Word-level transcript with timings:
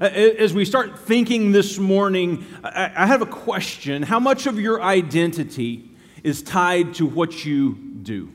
As 0.00 0.54
we 0.54 0.64
start 0.64 0.98
thinking 0.98 1.52
this 1.52 1.78
morning, 1.78 2.46
I 2.64 3.04
have 3.04 3.20
a 3.20 3.26
question. 3.26 4.02
How 4.02 4.18
much 4.18 4.46
of 4.46 4.58
your 4.58 4.80
identity 4.80 5.90
is 6.24 6.42
tied 6.42 6.94
to 6.94 7.06
what 7.06 7.44
you 7.44 7.74
do? 7.74 8.32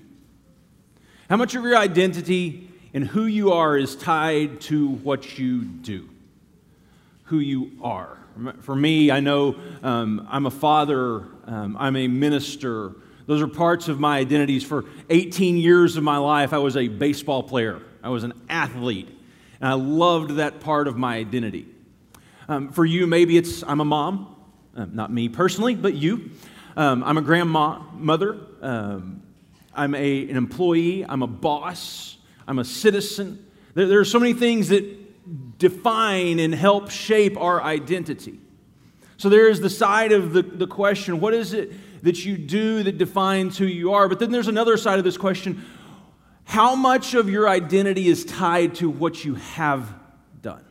How 1.28 1.38
much 1.38 1.56
of 1.56 1.64
your 1.64 1.76
identity 1.76 2.70
and 2.94 3.08
who 3.08 3.26
you 3.26 3.52
are 3.52 3.76
is 3.76 3.96
tied 3.96 4.62
to 4.62 4.90
what 4.90 5.40
you 5.40 5.64
do? 5.64 6.08
Who 7.24 7.40
you 7.40 7.72
are. 7.82 8.20
For 8.62 8.76
me, 8.76 9.10
I 9.10 9.20
know 9.20 9.56
um, 9.82 10.28
I'm 10.30 10.46
a 10.46 10.52
father, 10.52 11.26
um, 11.48 11.78
I'm 11.80 11.96
a 11.96 12.08
minister. 12.08 12.92
Those 13.26 13.42
are 13.42 13.48
parts 13.48 13.88
of 13.88 14.00
my 14.00 14.20
identities. 14.20 14.64
For 14.64 14.86
18 15.10 15.58
years 15.58 15.98
of 15.98 16.04
my 16.04 16.18
life, 16.18 16.54
I 16.54 16.60
was 16.60 16.78
a 16.78 16.90
baseball 16.90 17.42
player, 17.42 17.82
I 18.04 18.10
was 18.10 18.24
an 18.24 18.34
athlete, 18.50 19.10
and 19.60 19.70
I 19.70 19.74
loved 19.74 20.32
that 20.32 20.60
part 20.60 20.88
of 20.88 20.98
my 20.98 21.16
identity. 21.18 21.68
Um, 22.48 22.72
for 22.72 22.86
you, 22.86 23.08
maybe 23.08 23.38
it's 23.38 23.64
I'm 23.64 23.80
a 23.80 23.86
mom, 23.86 24.36
um, 24.76 24.96
not 24.96 25.12
me 25.12 25.30
personally, 25.30 25.76
but 25.76 25.94
you. 25.94 26.32
Um, 26.78 27.04
I'm 27.04 27.18
a 27.18 27.22
grandma, 27.22 27.82
mother. 27.94 28.38
Um, 28.62 29.22
I'm 29.76 29.94
a, 29.94 30.30
an 30.30 30.38
employee, 30.38 31.06
I'm 31.06 31.22
a 31.22 31.28
boss, 31.28 32.18
I'm 32.48 32.60
a 32.60 32.66
citizen. 32.66 33.46
There, 33.74 33.88
there 33.88 34.00
are 34.00 34.06
so 34.06 34.20
many 34.20 34.34
things 34.34 34.70
that 34.70 35.58
define 35.58 36.40
and 36.40 36.54
help 36.56 36.90
shape 36.90 37.38
our 37.38 37.62
identity. 37.62 38.40
So 39.18 39.30
there 39.30 39.50
is 39.50 39.60
the 39.60 39.70
side 39.70 40.12
of 40.12 40.34
the, 40.34 40.42
the 40.42 40.68
question 40.68 41.20
what 41.20 41.34
is 41.34 41.54
it 41.54 41.74
that 42.04 42.24
you 42.24 42.38
do 42.38 42.84
that 42.84 42.98
defines 42.98 43.58
who 43.58 43.66
you 43.66 43.94
are? 43.94 44.08
But 44.08 44.20
then 44.20 44.32
there's 44.32 44.48
another 44.48 44.78
side 44.78 45.00
of 45.00 45.06
this 45.06 45.18
question 45.18 45.66
how 46.46 46.76
much 46.76 47.14
of 47.14 47.30
your 47.30 47.50
identity 47.50 48.08
is 48.08 48.24
tied 48.24 48.76
to 48.76 48.90
what 48.90 49.26
you 49.26 49.36
have 49.36 49.94
done? 50.42 50.64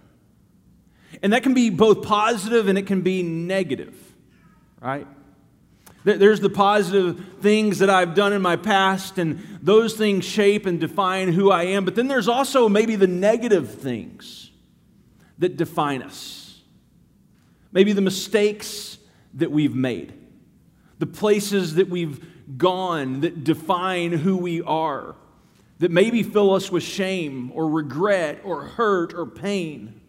And 1.23 1.33
that 1.33 1.43
can 1.43 1.53
be 1.53 1.69
both 1.71 2.03
positive 2.03 2.69
and 2.69 2.79
it 2.79 2.87
can 2.87 3.03
be 3.03 3.23
negative, 3.23 3.95
right? 4.81 5.07
There's 6.05 6.41
the 6.41 6.51
positive 6.51 7.25
things 7.41 7.79
that 7.79 7.89
I've 7.89 8.15
done 8.15 8.35
in 8.35 8.43
my 8.43 8.57
past, 8.57 9.17
and 9.17 9.43
those 9.63 9.95
things 9.95 10.27
shape 10.27 10.67
and 10.67 10.79
define 10.79 11.33
who 11.33 11.51
I 11.51 11.65
am. 11.65 11.87
But 11.87 11.95
then 11.95 12.09
there's 12.09 12.29
also 12.29 12.69
maybe 12.69 12.95
the 12.95 13.07
negative 13.07 13.77
things 13.77 14.51
that 15.39 15.57
define 15.57 16.03
us. 16.03 16.61
Maybe 17.73 17.95
the 17.95 18.03
mistakes 18.03 18.99
that 19.33 19.51
we've 19.51 19.75
made, 19.75 20.13
the 20.99 21.07
places 21.07 21.77
that 21.77 21.89
we've 21.89 22.23
gone 22.59 23.23
that 23.23 23.43
define 23.43 24.13
who 24.13 24.37
we 24.37 24.61
are, 24.61 25.17
that 25.85 25.91
maybe 25.91 26.23
fill 26.23 26.55
us 26.55 26.73
with 26.73 26.83
shame 26.83 27.53
or 27.53 27.69
regret 27.69 28.41
or 28.43 28.65
hurt 28.65 29.13
or 29.13 29.27
pain. 29.27 30.01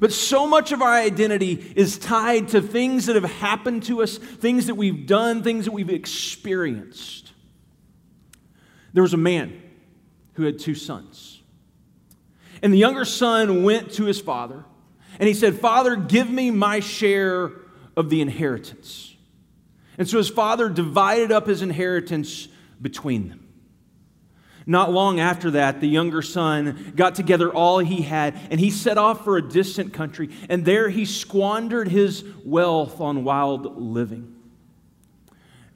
But 0.00 0.12
so 0.12 0.48
much 0.48 0.72
of 0.72 0.82
our 0.82 0.92
identity 0.92 1.72
is 1.76 1.96
tied 1.96 2.48
to 2.48 2.60
things 2.60 3.06
that 3.06 3.14
have 3.14 3.30
happened 3.34 3.84
to 3.84 4.02
us, 4.02 4.18
things 4.18 4.66
that 4.66 4.74
we've 4.74 5.06
done, 5.06 5.44
things 5.44 5.66
that 5.66 5.70
we've 5.70 5.90
experienced. 5.90 7.30
There 8.92 9.04
was 9.04 9.14
a 9.14 9.16
man 9.16 9.62
who 10.32 10.42
had 10.42 10.58
two 10.58 10.74
sons. 10.74 11.40
And 12.60 12.74
the 12.74 12.78
younger 12.78 13.04
son 13.04 13.62
went 13.62 13.92
to 13.92 14.06
his 14.06 14.20
father 14.20 14.64
and 15.20 15.28
he 15.28 15.34
said, 15.34 15.54
Father, 15.54 15.94
give 15.94 16.28
me 16.28 16.50
my 16.50 16.80
share 16.80 17.52
of 17.96 18.10
the 18.10 18.20
inheritance. 18.20 19.14
And 19.98 20.08
so 20.08 20.18
his 20.18 20.30
father 20.30 20.68
divided 20.68 21.30
up 21.30 21.46
his 21.46 21.62
inheritance 21.62 22.48
between 22.82 23.28
them. 23.28 23.46
Not 24.66 24.92
long 24.92 25.20
after 25.20 25.52
that, 25.52 25.80
the 25.80 25.88
younger 25.88 26.22
son 26.22 26.92
got 26.94 27.14
together 27.14 27.52
all 27.52 27.78
he 27.78 28.02
had 28.02 28.38
and 28.50 28.60
he 28.60 28.70
set 28.70 28.98
off 28.98 29.24
for 29.24 29.36
a 29.36 29.42
distant 29.42 29.92
country. 29.92 30.30
And 30.48 30.64
there 30.64 30.88
he 30.88 31.04
squandered 31.04 31.88
his 31.88 32.24
wealth 32.44 33.00
on 33.00 33.24
wild 33.24 33.80
living. 33.80 34.36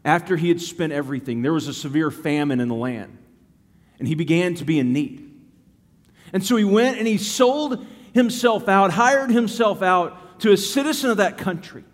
After 0.05 0.37
he 0.37 0.49
had 0.49 0.61
spent 0.61 0.93
everything, 0.93 1.43
there 1.43 1.53
was 1.53 1.67
a 1.67 1.75
severe 1.75 2.11
famine 2.11 2.61
in 2.61 2.69
the 2.69 2.75
land. 2.75 3.17
And 3.99 4.07
he 4.07 4.15
began 4.15 4.55
to 4.57 4.65
be 4.65 4.79
in 4.79 4.93
need. 4.93 5.31
And 6.33 6.45
so 6.45 6.57
he 6.57 6.65
went 6.65 6.99
and 6.99 7.07
he 7.07 7.17
sold 7.17 7.87
himself 8.13 8.69
out, 8.69 8.91
hired 8.93 9.31
himself 9.31 9.83
out 9.83 10.41
to 10.41 10.53
a 10.53 10.57
citizen 10.57 11.11
of 11.11 11.17
that 11.19 11.39
country 11.39 11.85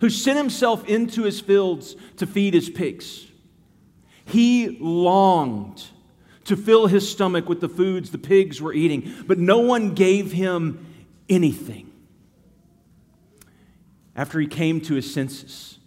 who 0.00 0.10
sent 0.10 0.36
himself 0.36 0.86
into 0.86 1.22
his 1.22 1.40
fields 1.40 1.96
to 2.18 2.26
feed 2.26 2.52
his 2.52 2.68
pigs. 2.68 3.26
He 4.26 4.76
longed 4.80 5.82
to 6.44 6.56
fill 6.56 6.86
his 6.86 7.10
stomach 7.10 7.48
with 7.48 7.60
the 7.60 7.68
foods 7.68 8.10
the 8.10 8.18
pigs 8.18 8.60
were 8.60 8.72
eating, 8.72 9.12
but 9.26 9.38
no 9.38 9.58
one 9.58 9.94
gave 9.94 10.32
him 10.32 10.86
anything. 11.28 11.90
After 14.16 14.38
he 14.38 14.46
came 14.46 14.80
to 14.82 14.94
his 14.94 15.12
senses, 15.12 15.78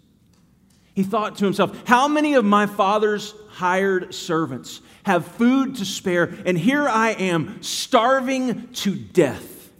he 0.94 1.04
thought 1.04 1.38
to 1.38 1.46
himself, 1.46 1.88
How 1.88 2.08
many 2.08 2.34
of 2.34 2.44
my 2.44 2.66
father's 2.66 3.34
hired 3.50 4.14
servants 4.14 4.82
have 5.04 5.26
food 5.26 5.76
to 5.76 5.86
spare, 5.86 6.36
and 6.46 6.58
here 6.58 6.88
I 6.88 7.12
am 7.12 7.62
starving 7.62 8.68
to 8.74 8.96
death? 8.96 9.72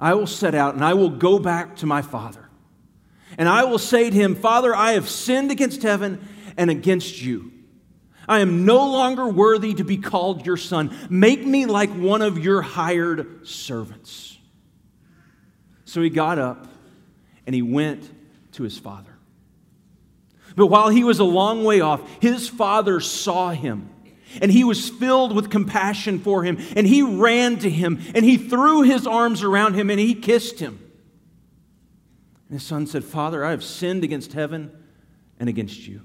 I 0.00 0.14
will 0.14 0.26
set 0.26 0.54
out 0.54 0.74
and 0.74 0.84
I 0.84 0.94
will 0.94 1.10
go 1.10 1.38
back 1.38 1.76
to 1.76 1.86
my 1.86 2.02
father. 2.02 2.48
And 3.36 3.48
I 3.48 3.64
will 3.64 3.78
say 3.78 4.10
to 4.10 4.16
him, 4.16 4.34
Father, 4.34 4.74
I 4.74 4.92
have 4.92 5.08
sinned 5.08 5.50
against 5.50 5.82
heaven 5.82 6.26
and 6.56 6.70
against 6.70 7.20
you. 7.20 7.52
I 8.28 8.40
am 8.40 8.64
no 8.66 8.90
longer 8.90 9.26
worthy 9.26 9.74
to 9.74 9.84
be 9.84 9.96
called 9.96 10.44
your 10.44 10.56
son. 10.56 10.94
Make 11.08 11.46
me 11.46 11.66
like 11.66 11.90
one 11.90 12.20
of 12.20 12.38
your 12.38 12.60
hired 12.60 13.48
servants. 13.48 14.36
So 15.84 16.02
he 16.02 16.10
got 16.10 16.38
up 16.38 16.68
and 17.46 17.54
he 17.54 17.62
went 17.62 18.10
to 18.52 18.62
his 18.62 18.78
father. 18.78 19.16
But 20.54 20.66
while 20.66 20.90
he 20.90 21.04
was 21.04 21.20
a 21.20 21.24
long 21.24 21.64
way 21.64 21.80
off, 21.80 22.02
his 22.20 22.48
father 22.48 23.00
saw 23.00 23.50
him. 23.50 23.88
And 24.42 24.52
he 24.52 24.64
was 24.64 24.90
filled 24.90 25.34
with 25.34 25.48
compassion 25.48 26.18
for 26.18 26.42
him. 26.42 26.58
And 26.76 26.86
he 26.86 27.02
ran 27.02 27.58
to 27.60 27.70
him. 27.70 28.00
And 28.14 28.24
he 28.24 28.36
threw 28.36 28.82
his 28.82 29.06
arms 29.06 29.42
around 29.42 29.74
him 29.74 29.88
and 29.88 29.98
he 29.98 30.14
kissed 30.14 30.58
him. 30.58 30.78
And 32.48 32.58
his 32.58 32.66
son 32.66 32.86
said, 32.86 33.04
Father, 33.04 33.44
I 33.44 33.50
have 33.50 33.64
sinned 33.64 34.04
against 34.04 34.34
heaven 34.34 34.70
and 35.38 35.48
against 35.48 35.86
you. 35.86 36.02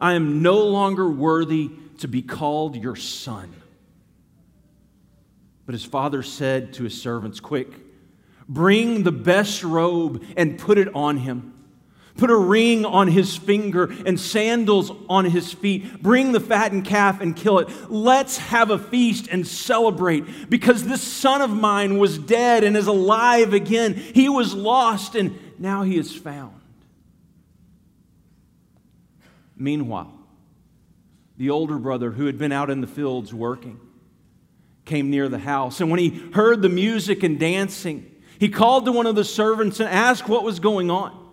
I 0.00 0.14
am 0.14 0.42
no 0.42 0.58
longer 0.66 1.08
worthy 1.08 1.70
to 1.98 2.08
be 2.08 2.22
called 2.22 2.76
your 2.76 2.96
son. 2.96 3.54
But 5.64 5.74
his 5.74 5.84
father 5.84 6.22
said 6.22 6.74
to 6.74 6.84
his 6.84 7.00
servants, 7.00 7.40
Quick, 7.40 7.68
bring 8.48 9.02
the 9.02 9.12
best 9.12 9.64
robe 9.64 10.24
and 10.36 10.58
put 10.58 10.78
it 10.78 10.94
on 10.94 11.18
him. 11.18 11.52
Put 12.16 12.30
a 12.30 12.36
ring 12.36 12.86
on 12.86 13.08
his 13.08 13.36
finger 13.36 13.92
and 14.06 14.18
sandals 14.18 14.90
on 15.08 15.26
his 15.26 15.52
feet. 15.52 16.02
Bring 16.02 16.32
the 16.32 16.40
fattened 16.40 16.86
calf 16.86 17.20
and 17.20 17.36
kill 17.36 17.58
it. 17.58 17.68
Let's 17.90 18.38
have 18.38 18.70
a 18.70 18.78
feast 18.78 19.28
and 19.30 19.46
celebrate 19.46 20.48
because 20.48 20.84
this 20.84 21.02
son 21.02 21.42
of 21.42 21.50
mine 21.50 21.98
was 21.98 22.16
dead 22.16 22.64
and 22.64 22.74
is 22.74 22.86
alive 22.86 23.52
again. 23.52 23.94
He 23.94 24.30
was 24.30 24.54
lost 24.54 25.14
and 25.14 25.38
now 25.58 25.82
he 25.82 25.98
is 25.98 26.14
found. 26.14 26.55
Meanwhile, 29.56 30.12
the 31.36 31.50
older 31.50 31.78
brother 31.78 32.10
who 32.10 32.26
had 32.26 32.38
been 32.38 32.52
out 32.52 32.70
in 32.70 32.80
the 32.80 32.86
fields 32.86 33.32
working 33.32 33.80
came 34.84 35.10
near 35.10 35.28
the 35.28 35.38
house. 35.38 35.80
And 35.80 35.90
when 35.90 36.00
he 36.00 36.30
heard 36.32 36.62
the 36.62 36.68
music 36.68 37.22
and 37.22 37.38
dancing, 37.38 38.10
he 38.38 38.48
called 38.48 38.84
to 38.86 38.92
one 38.92 39.06
of 39.06 39.14
the 39.14 39.24
servants 39.24 39.80
and 39.80 39.88
asked 39.88 40.28
what 40.28 40.44
was 40.44 40.60
going 40.60 40.90
on. 40.90 41.24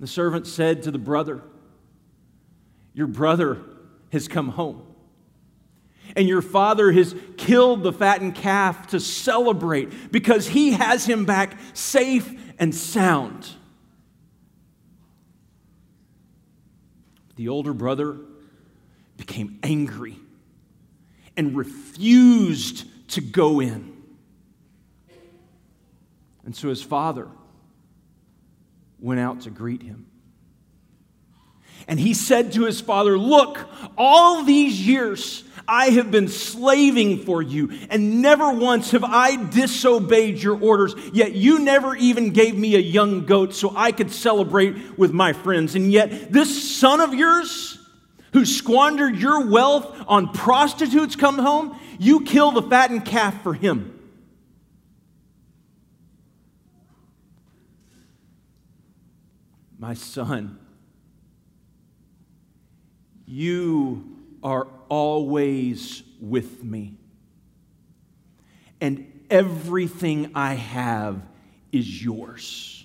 The 0.00 0.06
servant 0.06 0.46
said 0.46 0.84
to 0.84 0.90
the 0.90 0.98
brother, 0.98 1.42
Your 2.94 3.06
brother 3.06 3.58
has 4.10 4.28
come 4.28 4.48
home. 4.48 4.86
And 6.14 6.28
your 6.28 6.42
father 6.42 6.92
has 6.92 7.14
killed 7.36 7.82
the 7.82 7.92
fattened 7.92 8.34
calf 8.34 8.88
to 8.88 9.00
celebrate 9.00 10.12
because 10.12 10.46
he 10.48 10.72
has 10.72 11.06
him 11.06 11.24
back 11.24 11.56
safe 11.72 12.30
and 12.58 12.74
sound. 12.74 13.48
The 17.42 17.48
older 17.48 17.74
brother 17.74 18.18
became 19.16 19.58
angry 19.64 20.16
and 21.36 21.56
refused 21.56 22.84
to 23.14 23.20
go 23.20 23.58
in. 23.58 24.00
And 26.44 26.54
so 26.54 26.68
his 26.68 26.84
father 26.84 27.26
went 29.00 29.18
out 29.18 29.40
to 29.40 29.50
greet 29.50 29.82
him. 29.82 30.06
And 31.88 31.98
he 31.98 32.14
said 32.14 32.52
to 32.52 32.64
his 32.64 32.80
father, 32.80 33.18
Look, 33.18 33.68
all 33.96 34.44
these 34.44 34.86
years 34.86 35.44
I 35.66 35.90
have 35.90 36.10
been 36.10 36.28
slaving 36.28 37.24
for 37.24 37.40
you, 37.40 37.70
and 37.88 38.20
never 38.20 38.50
once 38.50 38.90
have 38.90 39.04
I 39.04 39.36
disobeyed 39.50 40.42
your 40.42 40.60
orders, 40.60 40.94
yet 41.12 41.32
you 41.32 41.60
never 41.60 41.94
even 41.96 42.30
gave 42.30 42.56
me 42.56 42.74
a 42.74 42.80
young 42.80 43.24
goat 43.26 43.54
so 43.54 43.72
I 43.76 43.92
could 43.92 44.10
celebrate 44.10 44.98
with 44.98 45.12
my 45.12 45.32
friends. 45.32 45.74
And 45.74 45.92
yet, 45.92 46.32
this 46.32 46.76
son 46.78 47.00
of 47.00 47.14
yours, 47.14 47.78
who 48.32 48.44
squandered 48.44 49.16
your 49.16 49.46
wealth 49.48 49.96
on 50.08 50.32
prostitutes, 50.32 51.16
come 51.16 51.38
home, 51.38 51.78
you 51.98 52.22
kill 52.22 52.50
the 52.50 52.62
fattened 52.62 53.04
calf 53.04 53.42
for 53.42 53.54
him. 53.54 53.98
My 59.78 59.94
son 59.94 60.58
you 63.32 64.04
are 64.42 64.66
always 64.90 66.02
with 66.20 66.62
me, 66.62 66.98
and 68.78 69.24
everything 69.30 70.32
I 70.34 70.52
have 70.52 71.22
is 71.72 72.04
yours. 72.04 72.84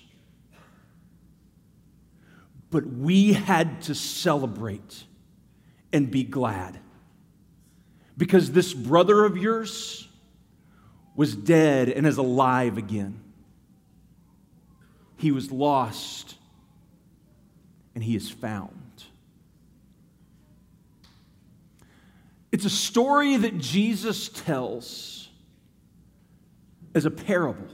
But 2.70 2.86
we 2.86 3.34
had 3.34 3.82
to 3.82 3.94
celebrate 3.94 5.04
and 5.92 6.10
be 6.10 6.24
glad 6.24 6.78
because 8.16 8.52
this 8.52 8.72
brother 8.72 9.26
of 9.26 9.36
yours 9.36 10.08
was 11.14 11.36
dead 11.36 11.90
and 11.90 12.06
is 12.06 12.16
alive 12.16 12.78
again. 12.78 13.20
He 15.16 15.30
was 15.30 15.52
lost 15.52 16.36
and 17.94 18.02
he 18.02 18.16
is 18.16 18.30
found. 18.30 18.87
It's 22.50 22.64
a 22.64 22.70
story 22.70 23.36
that 23.36 23.58
Jesus 23.58 24.28
tells 24.28 25.28
as 26.94 27.04
a 27.04 27.10
parable. 27.10 27.66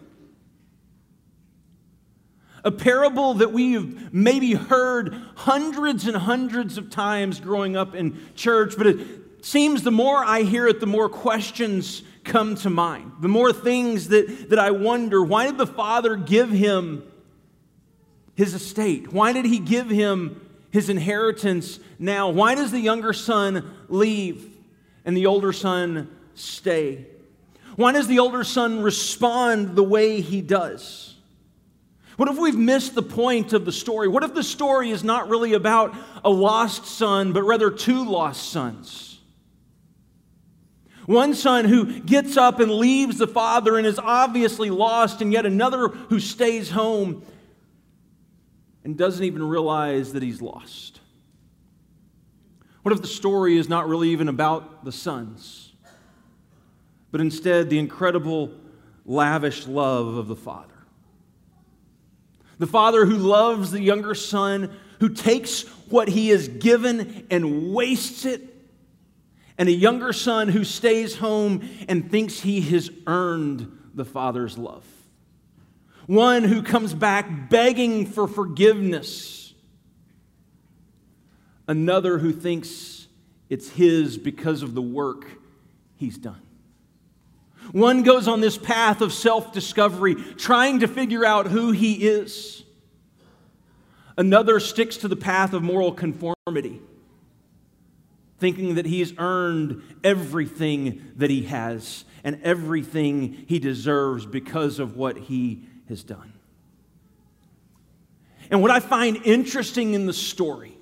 A 2.64 2.70
parable 2.70 3.34
that 3.34 3.52
we've 3.52 4.12
maybe 4.12 4.54
heard 4.54 5.14
hundreds 5.36 6.06
and 6.06 6.16
hundreds 6.16 6.78
of 6.78 6.90
times 6.90 7.38
growing 7.38 7.76
up 7.76 7.94
in 7.94 8.18
church, 8.34 8.74
but 8.76 8.86
it 8.86 9.06
seems 9.44 9.82
the 9.82 9.90
more 9.90 10.24
I 10.24 10.42
hear 10.42 10.66
it, 10.66 10.80
the 10.80 10.86
more 10.86 11.08
questions 11.08 12.02
come 12.24 12.54
to 12.56 12.70
mind. 12.70 13.12
The 13.20 13.28
more 13.28 13.52
things 13.52 14.08
that, 14.08 14.48
that 14.48 14.58
I 14.58 14.70
wonder 14.70 15.22
why 15.22 15.46
did 15.46 15.58
the 15.58 15.66
father 15.66 16.16
give 16.16 16.50
him 16.50 17.02
his 18.34 18.54
estate? 18.54 19.12
Why 19.12 19.32
did 19.32 19.44
he 19.44 19.58
give 19.58 19.90
him 19.90 20.40
his 20.70 20.88
inheritance 20.88 21.78
now? 21.98 22.30
Why 22.30 22.54
does 22.54 22.72
the 22.72 22.80
younger 22.80 23.12
son 23.12 23.74
leave 23.88 24.53
and 25.04 25.16
the 25.16 25.26
older 25.26 25.52
son 25.52 26.10
stay? 26.34 27.06
Why 27.76 27.92
does 27.92 28.06
the 28.06 28.20
older 28.20 28.44
son 28.44 28.82
respond 28.82 29.76
the 29.76 29.82
way 29.82 30.20
he 30.20 30.40
does? 30.40 31.14
What 32.16 32.28
if 32.28 32.38
we've 32.38 32.56
missed 32.56 32.94
the 32.94 33.02
point 33.02 33.52
of 33.52 33.64
the 33.64 33.72
story? 33.72 34.06
What 34.06 34.22
if 34.22 34.34
the 34.34 34.44
story 34.44 34.90
is 34.90 35.02
not 35.02 35.28
really 35.28 35.54
about 35.54 35.94
a 36.24 36.30
lost 36.30 36.86
son, 36.86 37.32
but 37.32 37.42
rather 37.42 37.70
two 37.70 38.04
lost 38.04 38.50
sons? 38.50 39.18
One 41.06 41.34
son 41.34 41.66
who 41.66 42.00
gets 42.00 42.36
up 42.36 42.60
and 42.60 42.70
leaves 42.70 43.18
the 43.18 43.26
father 43.26 43.76
and 43.76 43.86
is 43.86 43.98
obviously 43.98 44.70
lost, 44.70 45.20
and 45.20 45.32
yet 45.32 45.44
another 45.44 45.88
who 45.88 46.20
stays 46.20 46.70
home 46.70 47.22
and 48.84 48.96
doesn't 48.96 49.24
even 49.24 49.46
realize 49.46 50.12
that 50.12 50.22
he's 50.22 50.40
lost. 50.40 51.00
What 52.84 52.92
if 52.92 53.00
the 53.00 53.08
story 53.08 53.56
is 53.56 53.66
not 53.66 53.88
really 53.88 54.10
even 54.10 54.28
about 54.28 54.84
the 54.84 54.92
sons, 54.92 55.72
but 57.10 57.22
instead 57.22 57.70
the 57.70 57.78
incredible, 57.78 58.52
lavish 59.06 59.66
love 59.66 60.16
of 60.18 60.28
the 60.28 60.36
father? 60.36 60.74
The 62.58 62.66
father 62.66 63.06
who 63.06 63.16
loves 63.16 63.70
the 63.70 63.80
younger 63.80 64.14
son, 64.14 64.70
who 65.00 65.08
takes 65.08 65.62
what 65.88 66.08
he 66.08 66.30
is 66.30 66.46
given 66.48 67.26
and 67.30 67.72
wastes 67.72 68.26
it 68.26 68.54
and 69.56 69.68
a 69.68 69.72
younger 69.72 70.12
son 70.12 70.48
who 70.48 70.62
stays 70.64 71.16
home 71.16 71.66
and 71.88 72.10
thinks 72.10 72.40
he 72.40 72.60
has 72.60 72.90
earned 73.06 73.70
the 73.94 74.04
father's 74.04 74.58
love. 74.58 74.84
One 76.06 76.44
who 76.44 76.62
comes 76.62 76.92
back 76.92 77.48
begging 77.48 78.04
for 78.04 78.28
forgiveness. 78.28 79.43
Another 81.66 82.18
who 82.18 82.32
thinks 82.32 83.06
it's 83.48 83.70
his 83.70 84.18
because 84.18 84.62
of 84.62 84.74
the 84.74 84.82
work 84.82 85.26
he's 85.96 86.18
done. 86.18 86.40
One 87.72 88.02
goes 88.02 88.28
on 88.28 88.40
this 88.40 88.58
path 88.58 89.00
of 89.00 89.12
self 89.12 89.52
discovery, 89.52 90.14
trying 90.14 90.80
to 90.80 90.88
figure 90.88 91.24
out 91.24 91.46
who 91.46 91.70
he 91.70 92.06
is. 92.06 92.62
Another 94.16 94.60
sticks 94.60 94.98
to 94.98 95.08
the 95.08 95.16
path 95.16 95.54
of 95.54 95.62
moral 95.62 95.92
conformity 95.92 96.80
thinking 98.38 98.74
that 98.74 98.84
he's 98.84 99.14
earned 99.18 99.82
everything 100.02 101.12
that 101.16 101.30
he 101.30 101.44
has 101.44 102.04
and 102.22 102.38
everything 102.42 103.44
he 103.48 103.58
deserves 103.58 104.26
because 104.26 104.78
of 104.78 104.96
what 104.96 105.16
he 105.16 105.62
has 105.88 106.02
done. 106.02 106.32
And 108.50 108.60
what 108.60 108.70
I 108.70 108.80
find 108.80 109.16
interesting 109.24 109.94
in 109.94 110.04
the 110.04 110.12
story 110.12 110.73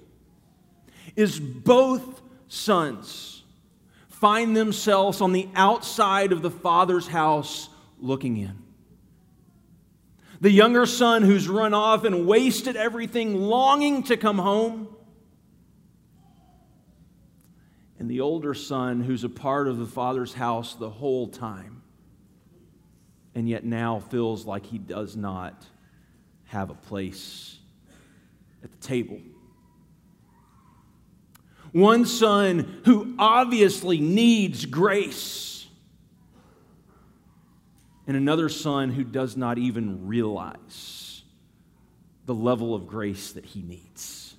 is 1.17 1.39
both 1.39 2.23
sons 2.49 3.43
find 4.09 4.57
themselves 4.57 5.21
on 5.21 5.33
the 5.33 5.49
outside 5.55 6.33
of 6.33 6.43
the 6.43 6.51
father's 6.51 7.09
house 7.09 7.69
looking 7.99 8.37
in. 8.37 8.57
The 10.41 10.51
younger 10.51 10.87
son 10.87 11.23
who's 11.23 11.49
run 11.49 11.75
off 11.75 12.05
and 12.05 12.27
wasted 12.27 12.77
everything, 12.77 13.37
longing 13.37 14.05
to 14.05 14.17
come 14.17 14.39
home 14.39 14.89
and 18.03 18.11
the 18.11 18.21
older 18.21 18.53
son 18.53 19.01
who's 19.01 19.23
a 19.23 19.29
part 19.29 19.69
of 19.69 19.79
the 19.79 19.87
father's 19.87 20.35
house 20.35 20.75
the 20.75 20.91
whole 20.91 21.29
time, 21.29 21.83
and 23.33 23.49
yet 23.49 23.65
now 23.65 24.01
feels 24.01 24.45
like 24.45 24.67
he 24.67 24.77
does 24.77 25.15
not 25.15 25.65
have 26.47 26.71
a 26.71 26.75
place 26.75 27.61
at 28.65 28.73
the 28.73 28.79
table. 28.79 29.21
One 31.73 32.05
son 32.05 32.83
who 32.85 33.15
obviously 33.19 33.99
needs 33.99 34.67
grace, 34.67 35.67
and 38.07 38.17
another 38.17 38.49
son 38.49 38.91
who 38.91 39.05
does 39.05 39.37
not 39.37 39.59
even 39.59 40.07
realize 40.07 41.23
the 42.27 42.35
level 42.35 42.75
of 42.75 42.87
grace 42.87 43.33
that 43.33 43.47
he 43.47 43.63
needs. 43.63 44.35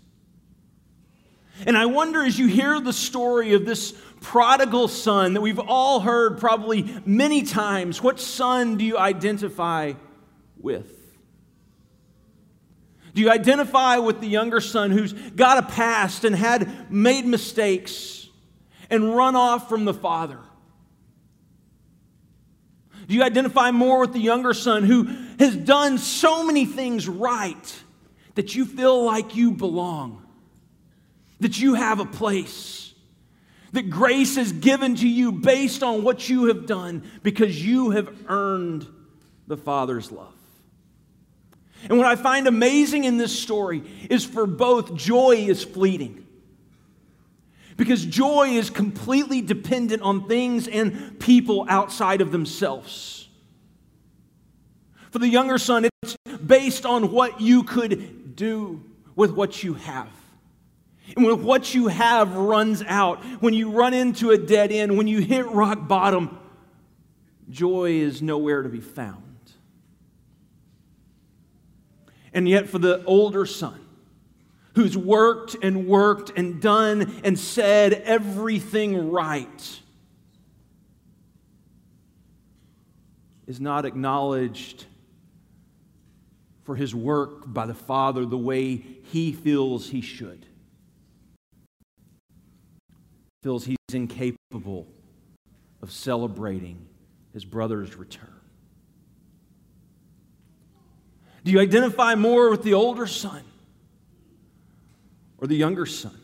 And 1.65 1.77
I 1.77 1.85
wonder 1.85 2.23
as 2.23 2.37
you 2.37 2.47
hear 2.47 2.79
the 2.79 2.93
story 2.93 3.53
of 3.53 3.65
this 3.65 3.93
prodigal 4.21 4.87
son 4.87 5.33
that 5.33 5.41
we've 5.41 5.59
all 5.59 5.99
heard 5.99 6.39
probably 6.39 6.95
many 7.05 7.43
times, 7.43 8.01
what 8.01 8.19
son 8.19 8.77
do 8.77 8.85
you 8.85 8.97
identify 8.97 9.93
with? 10.59 11.02
Do 13.13 13.21
you 13.21 13.29
identify 13.29 13.97
with 13.97 14.21
the 14.21 14.27
younger 14.27 14.59
son 14.59 14.91
who's 14.91 15.13
got 15.13 15.57
a 15.57 15.67
past 15.67 16.23
and 16.23 16.35
had 16.35 16.91
made 16.91 17.25
mistakes 17.25 18.27
and 18.89 19.15
run 19.15 19.35
off 19.35 19.69
from 19.69 19.85
the 19.85 19.93
father? 19.93 20.39
Do 23.07 23.13
you 23.13 23.23
identify 23.23 23.71
more 23.71 23.99
with 23.99 24.13
the 24.13 24.19
younger 24.19 24.53
son 24.53 24.83
who 24.83 25.03
has 25.37 25.55
done 25.55 25.97
so 25.97 26.45
many 26.45 26.65
things 26.65 27.07
right 27.07 27.83
that 28.35 28.55
you 28.55 28.65
feel 28.65 29.03
like 29.03 29.35
you 29.35 29.51
belong? 29.51 30.23
that 31.43 31.59
you 31.59 31.73
have 31.73 31.99
a 31.99 32.05
place, 32.05 32.93
that 33.73 33.89
grace 33.89 34.37
is 34.37 34.53
given 34.53 34.95
to 34.95 35.07
you 35.07 35.31
based 35.31 35.83
on 35.83 36.03
what 36.03 36.29
you 36.29 36.45
have 36.45 36.65
done 36.65 37.03
because 37.21 37.63
you 37.63 37.91
have 37.91 38.09
earned 38.27 38.87
the 39.47 39.57
Father's 39.57 40.11
love. 40.11 40.33
And 41.89 41.97
what 41.97 42.07
I 42.07 42.15
find 42.15 42.47
amazing 42.47 43.03
in 43.03 43.17
this 43.17 43.37
story 43.37 43.83
is 44.09 44.23
for 44.23 44.47
both, 44.47 44.95
joy 44.95 45.35
is 45.47 45.63
fleeting. 45.63 46.25
Because 47.75 48.05
joy 48.05 48.49
is 48.49 48.69
completely 48.69 49.41
dependent 49.41 50.01
on 50.01 50.27
things 50.27 50.67
and 50.67 51.19
people 51.19 51.65
outside 51.67 52.21
of 52.21 52.31
themselves. 52.31 53.27
For 55.11 55.19
the 55.19 55.27
younger 55.27 55.57
son, 55.57 55.87
it's 56.01 56.15
based 56.45 56.85
on 56.85 57.11
what 57.11 57.41
you 57.41 57.63
could 57.63 58.35
do 58.35 58.83
with 59.15 59.31
what 59.31 59.63
you 59.63 59.73
have. 59.75 60.09
And 61.15 61.25
when 61.25 61.43
what 61.43 61.73
you 61.73 61.87
have 61.87 62.35
runs 62.35 62.81
out, 62.87 63.23
when 63.41 63.53
you 63.53 63.69
run 63.69 63.93
into 63.93 64.31
a 64.31 64.37
dead 64.37 64.71
end, 64.71 64.97
when 64.97 65.07
you 65.07 65.19
hit 65.19 65.45
rock 65.47 65.87
bottom, 65.87 66.39
joy 67.49 67.91
is 67.91 68.21
nowhere 68.21 68.63
to 68.63 68.69
be 68.69 68.79
found. 68.79 69.32
And 72.33 72.49
yet, 72.49 72.69
for 72.69 72.79
the 72.79 73.03
older 73.05 73.45
son, 73.45 73.79
who's 74.75 74.97
worked 74.97 75.55
and 75.61 75.87
worked 75.87 76.31
and 76.35 76.61
done 76.61 77.21
and 77.23 77.37
said 77.37 77.93
everything 77.93 79.11
right, 79.11 79.79
is 83.45 83.59
not 83.59 83.85
acknowledged 83.85 84.85
for 86.63 86.75
his 86.75 86.95
work 86.95 87.53
by 87.53 87.65
the 87.65 87.73
Father 87.73 88.25
the 88.25 88.37
way 88.37 88.75
he 88.75 89.31
feels 89.31 89.89
he 89.89 90.01
should 90.01 90.45
feels 93.43 93.65
he's 93.65 93.77
incapable 93.91 94.87
of 95.81 95.91
celebrating 95.91 96.87
his 97.33 97.43
brother's 97.43 97.95
return? 97.95 98.42
Do 101.43 101.51
you 101.51 101.59
identify 101.59 102.15
more 102.15 102.49
with 102.49 102.63
the 102.63 102.73
older 102.73 103.07
son 103.07 103.43
or 105.37 105.47
the 105.47 105.55
younger 105.55 105.85
son? 105.85 106.17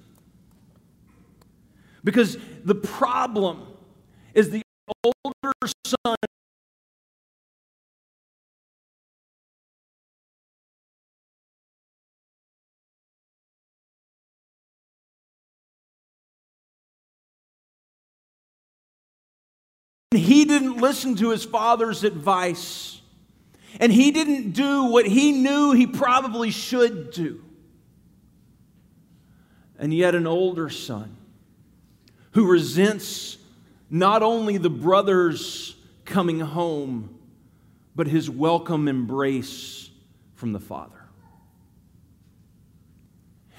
Because 2.04 2.38
the 2.64 2.76
problem 2.76 3.68
is 4.34 4.50
the 4.50 4.62
older 5.04 5.54
son 5.86 6.16
he 20.12 20.46
didn't 20.46 20.78
listen 20.78 21.16
to 21.18 21.30
his 21.30 21.46
father's 21.46 22.04
advice. 22.04 22.99
And 23.80 23.92
he 23.92 24.12
didn't 24.12 24.52
do 24.52 24.86
what 24.86 25.06
he 25.06 25.32
knew 25.32 25.74
he 25.74 25.88
probably 25.88 26.52
should 26.52 27.12
do. 27.12 27.44
And 29.78 29.94
yet, 29.94 30.16
an 30.16 30.28
older 30.28 30.70
son 30.70 31.16
who 32.32 32.48
resents 32.48 33.38
not 33.90 34.22
only 34.24 34.58
the 34.58 34.70
brothers 34.70 35.76
coming 36.06 36.40
home, 36.40 37.18
but 37.96 38.08
his 38.08 38.30
welcome 38.30 38.88
embrace 38.88 39.90
from 40.36 40.54
the 40.54 40.60
father. 40.60 40.96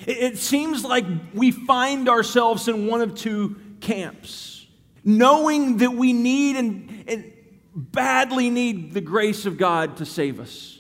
It 0.06 0.38
seems 0.38 0.84
like 0.84 1.04
we 1.34 1.50
find 1.50 2.08
ourselves 2.08 2.68
in 2.68 2.86
one 2.86 3.02
of 3.02 3.14
two 3.14 3.56
camps 3.80 4.60
knowing 5.04 5.78
that 5.78 5.92
we 5.92 6.12
need 6.12 6.56
and, 6.56 7.04
and 7.06 7.32
badly 7.80 8.50
need 8.50 8.92
the 8.92 9.00
grace 9.00 9.46
of 9.46 9.56
God 9.56 9.96
to 9.98 10.06
save 10.06 10.40
us. 10.40 10.78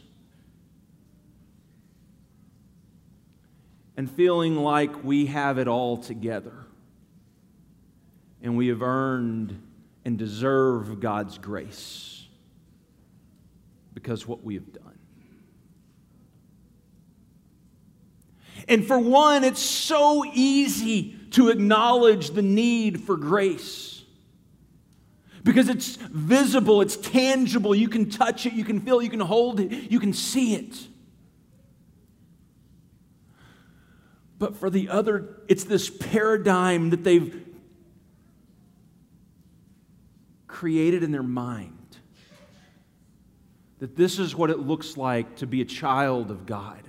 And 3.96 4.10
feeling 4.10 4.56
like 4.56 5.04
we 5.04 5.26
have 5.26 5.58
it 5.58 5.68
all 5.68 5.96
together 5.98 6.54
and 8.42 8.56
we 8.56 8.68
have 8.68 8.82
earned 8.82 9.60
and 10.04 10.18
deserve 10.18 11.00
God's 11.00 11.36
grace 11.36 12.26
because 13.92 14.26
what 14.26 14.42
we 14.42 14.54
have 14.54 14.72
done. 14.72 14.98
And 18.68 18.86
for 18.86 18.98
one, 18.98 19.44
it's 19.44 19.60
so 19.60 20.24
easy 20.24 21.16
to 21.32 21.48
acknowledge 21.48 22.30
the 22.30 22.42
need 22.42 23.02
for 23.02 23.16
grace 23.16 23.99
because 25.42 25.68
it's 25.68 25.96
visible, 25.96 26.80
it's 26.80 26.96
tangible. 26.96 27.74
You 27.74 27.88
can 27.88 28.10
touch 28.10 28.46
it, 28.46 28.52
you 28.52 28.64
can 28.64 28.80
feel 28.80 29.00
it, 29.00 29.04
you 29.04 29.10
can 29.10 29.20
hold 29.20 29.60
it, 29.60 29.90
you 29.90 30.00
can 30.00 30.12
see 30.12 30.54
it. 30.54 30.76
But 34.38 34.56
for 34.56 34.70
the 34.70 34.88
other, 34.88 35.42
it's 35.48 35.64
this 35.64 35.90
paradigm 35.90 36.90
that 36.90 37.04
they've 37.04 37.46
created 40.46 41.02
in 41.02 41.12
their 41.12 41.22
mind 41.22 41.76
that 43.78 43.96
this 43.96 44.18
is 44.18 44.36
what 44.36 44.50
it 44.50 44.58
looks 44.58 44.98
like 44.98 45.36
to 45.36 45.46
be 45.46 45.62
a 45.62 45.64
child 45.64 46.30
of 46.30 46.44
God, 46.44 46.82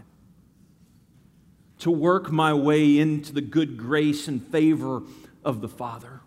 to 1.79 1.89
work 1.89 2.31
my 2.31 2.53
way 2.53 2.99
into 2.99 3.31
the 3.31 3.41
good 3.41 3.77
grace 3.77 4.27
and 4.27 4.45
favor 4.47 5.03
of 5.43 5.61
the 5.61 5.69
Father 5.69 6.21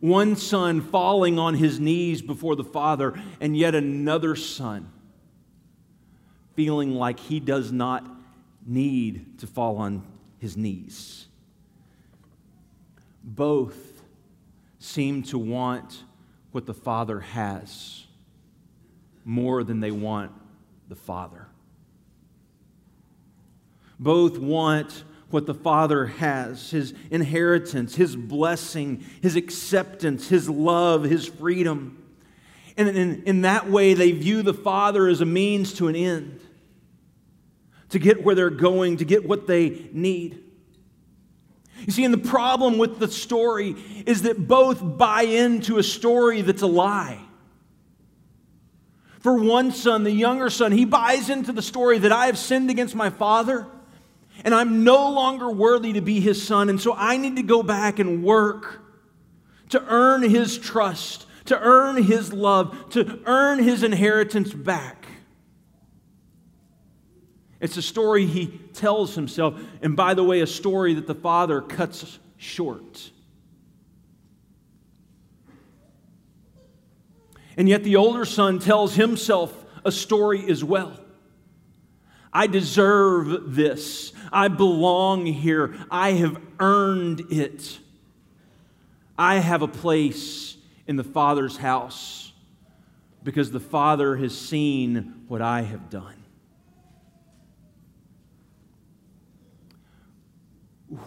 one 0.00 0.36
son 0.36 0.80
falling 0.80 1.38
on 1.38 1.54
his 1.54 1.80
knees 1.80 2.22
before 2.22 2.56
the 2.56 2.64
Father, 2.64 3.20
and 3.40 3.56
yet 3.56 3.74
another 3.74 4.36
son 4.36 4.90
feeling 6.54 6.94
like 6.94 7.20
he 7.20 7.38
does 7.40 7.70
not 7.70 8.06
need 8.66 9.38
to 9.38 9.46
fall 9.46 9.76
on 9.76 10.02
his 10.38 10.56
knees. 10.56 11.26
Both 13.22 14.02
seem 14.78 15.22
to 15.24 15.38
want 15.38 16.02
what 16.52 16.66
the 16.66 16.74
Father 16.74 17.20
has 17.20 18.06
more 19.24 19.62
than 19.62 19.80
they 19.80 19.90
want 19.90 20.32
the 20.88 20.96
Father. 20.96 21.46
Both 23.98 24.38
want 24.38 25.04
what 25.30 25.46
the 25.46 25.54
Father 25.54 26.06
has 26.06 26.70
his 26.70 26.94
inheritance, 27.10 27.94
his 27.94 28.16
blessing, 28.16 29.04
his 29.20 29.36
acceptance, 29.36 30.28
his 30.28 30.48
love, 30.48 31.04
his 31.04 31.26
freedom. 31.26 32.02
And 32.76 32.88
in, 32.88 33.22
in 33.24 33.42
that 33.42 33.68
way, 33.68 33.94
they 33.94 34.12
view 34.12 34.42
the 34.42 34.54
Father 34.54 35.06
as 35.08 35.20
a 35.20 35.26
means 35.26 35.74
to 35.74 35.88
an 35.88 35.96
end, 35.96 36.40
to 37.90 37.98
get 37.98 38.24
where 38.24 38.34
they're 38.34 38.50
going, 38.50 38.98
to 38.98 39.04
get 39.04 39.28
what 39.28 39.46
they 39.46 39.88
need. 39.92 40.42
You 41.80 41.92
see, 41.92 42.04
and 42.04 42.14
the 42.14 42.18
problem 42.18 42.78
with 42.78 42.98
the 42.98 43.08
story 43.08 43.76
is 44.06 44.22
that 44.22 44.48
both 44.48 44.80
buy 44.80 45.22
into 45.22 45.78
a 45.78 45.82
story 45.82 46.42
that's 46.42 46.62
a 46.62 46.66
lie. 46.66 47.20
For 49.20 49.34
one 49.34 49.72
son, 49.72 50.04
the 50.04 50.10
younger 50.10 50.48
son, 50.48 50.72
he 50.72 50.84
buys 50.84 51.28
into 51.28 51.52
the 51.52 51.62
story 51.62 51.98
that 51.98 52.12
I 52.12 52.26
have 52.26 52.38
sinned 52.38 52.70
against 52.70 52.94
my 52.94 53.10
father 53.10 53.66
and 54.44 54.54
I'm 54.54 54.84
no 54.84 55.10
longer 55.10 55.50
worthy 55.50 55.94
to 55.94 56.00
be 56.00 56.20
his 56.20 56.44
son. 56.44 56.68
And 56.68 56.80
so 56.80 56.94
I 56.94 57.16
need 57.16 57.36
to 57.36 57.42
go 57.42 57.62
back 57.62 57.98
and 57.98 58.22
work 58.22 58.82
to 59.70 59.84
earn 59.86 60.22
his 60.22 60.58
trust, 60.58 61.26
to 61.46 61.58
earn 61.58 62.02
his 62.02 62.32
love, 62.32 62.90
to 62.90 63.20
earn 63.26 63.62
his 63.62 63.82
inheritance 63.82 64.52
back. 64.52 65.06
It's 67.60 67.76
a 67.76 67.82
story 67.82 68.24
he 68.24 68.46
tells 68.72 69.14
himself. 69.14 69.60
And 69.82 69.96
by 69.96 70.14
the 70.14 70.22
way, 70.22 70.40
a 70.40 70.46
story 70.46 70.94
that 70.94 71.06
the 71.06 71.14
father 71.14 71.60
cuts 71.60 72.18
short. 72.36 73.10
And 77.56 77.68
yet 77.68 77.82
the 77.82 77.96
older 77.96 78.24
son 78.24 78.60
tells 78.60 78.94
himself 78.94 79.64
a 79.84 79.90
story 79.90 80.48
as 80.48 80.62
well. 80.62 80.98
I 82.32 82.46
deserve 82.46 83.54
this. 83.54 84.12
I 84.32 84.48
belong 84.48 85.26
here. 85.26 85.74
I 85.90 86.12
have 86.12 86.40
earned 86.60 87.20
it. 87.30 87.78
I 89.16 89.36
have 89.36 89.62
a 89.62 89.68
place 89.68 90.56
in 90.86 90.96
the 90.96 91.04
Father's 91.04 91.56
house 91.56 92.32
because 93.22 93.50
the 93.50 93.60
Father 93.60 94.16
has 94.16 94.36
seen 94.36 95.24
what 95.28 95.42
I 95.42 95.62
have 95.62 95.90
done. 95.90 96.14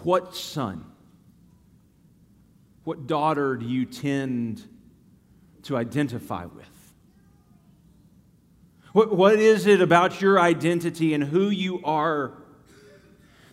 What 0.03 0.35
son, 0.35 0.85
what 2.83 3.07
daughter 3.07 3.55
do 3.55 3.65
you 3.65 3.85
tend 3.85 4.67
to 5.63 5.77
identify 5.77 6.45
with? 6.45 6.70
What, 8.93 9.15
what 9.15 9.39
is 9.39 9.67
it 9.67 9.81
about 9.81 10.21
your 10.21 10.39
identity 10.39 11.13
and 11.13 11.23
who 11.23 11.49
you 11.49 11.81
are 11.83 12.33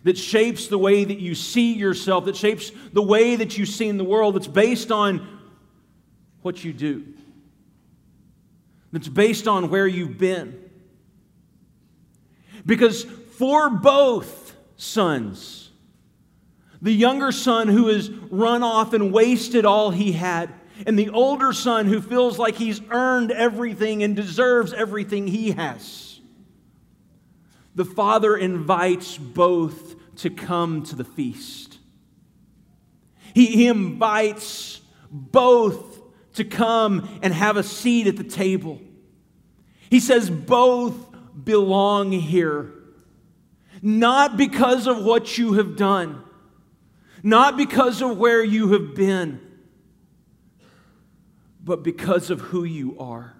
that 0.03 0.17
shapes 0.17 0.67
the 0.67 0.77
way 0.77 1.03
that 1.03 1.19
you 1.19 1.35
see 1.35 1.73
yourself, 1.73 2.25
that 2.25 2.35
shapes 2.35 2.71
the 2.93 3.01
way 3.01 3.35
that 3.35 3.57
you 3.57 3.65
see 3.65 3.87
in 3.87 3.97
the 3.97 4.03
world, 4.03 4.35
that's 4.35 4.47
based 4.47 4.91
on 4.91 5.39
what 6.41 6.63
you 6.63 6.73
do, 6.73 7.05
that's 8.91 9.07
based 9.07 9.47
on 9.47 9.69
where 9.69 9.87
you've 9.87 10.17
been? 10.17 10.69
Because 12.65 13.03
for 13.03 13.69
both 13.69 14.55
sons, 14.77 15.69
the 16.81 16.93
younger 16.93 17.31
son 17.31 17.67
who 17.67 17.87
has 17.87 18.09
run 18.09 18.63
off 18.63 18.93
and 18.93 19.13
wasted 19.13 19.65
all 19.65 19.91
he 19.91 20.13
had, 20.13 20.49
and 20.85 20.97
the 20.97 21.09
older 21.09 21.53
son 21.53 21.87
who 21.87 22.01
feels 22.01 22.39
like 22.39 22.55
he's 22.55 22.81
earned 22.89 23.31
everything 23.31 24.03
and 24.03 24.15
deserves 24.15 24.73
everything 24.73 25.27
he 25.27 25.51
has. 25.51 26.19
The 27.75 27.85
father 27.85 28.35
invites 28.35 29.17
both 29.17 29.95
to 30.17 30.29
come 30.29 30.83
to 30.83 30.95
the 30.95 31.03
feast. 31.03 31.77
He, 33.33 33.67
invites 33.67 34.81
both 35.11 36.01
to 36.33 36.43
come 36.43 37.19
and 37.21 37.33
have 37.33 37.57
a 37.57 37.63
seat 37.63 38.07
at 38.07 38.17
the 38.17 38.23
table. 38.23 38.81
He 39.89 39.99
says, 39.99 40.29
Both 40.29 40.95
belong 41.43 42.11
here. 42.11 42.73
Not 43.81 44.35
because 44.35 44.87
of 44.87 45.05
what 45.05 45.37
you 45.37 45.53
have 45.53 45.77
done, 45.77 46.21
not 47.23 47.55
because 47.55 48.01
of 48.01 48.17
where 48.17 48.43
you 48.43 48.73
have 48.73 48.93
been 48.93 49.39
but 51.69 51.83
because 51.83 52.31
of 52.31 52.41
who 52.41 52.63
you 52.63 52.97
are. 52.99 53.35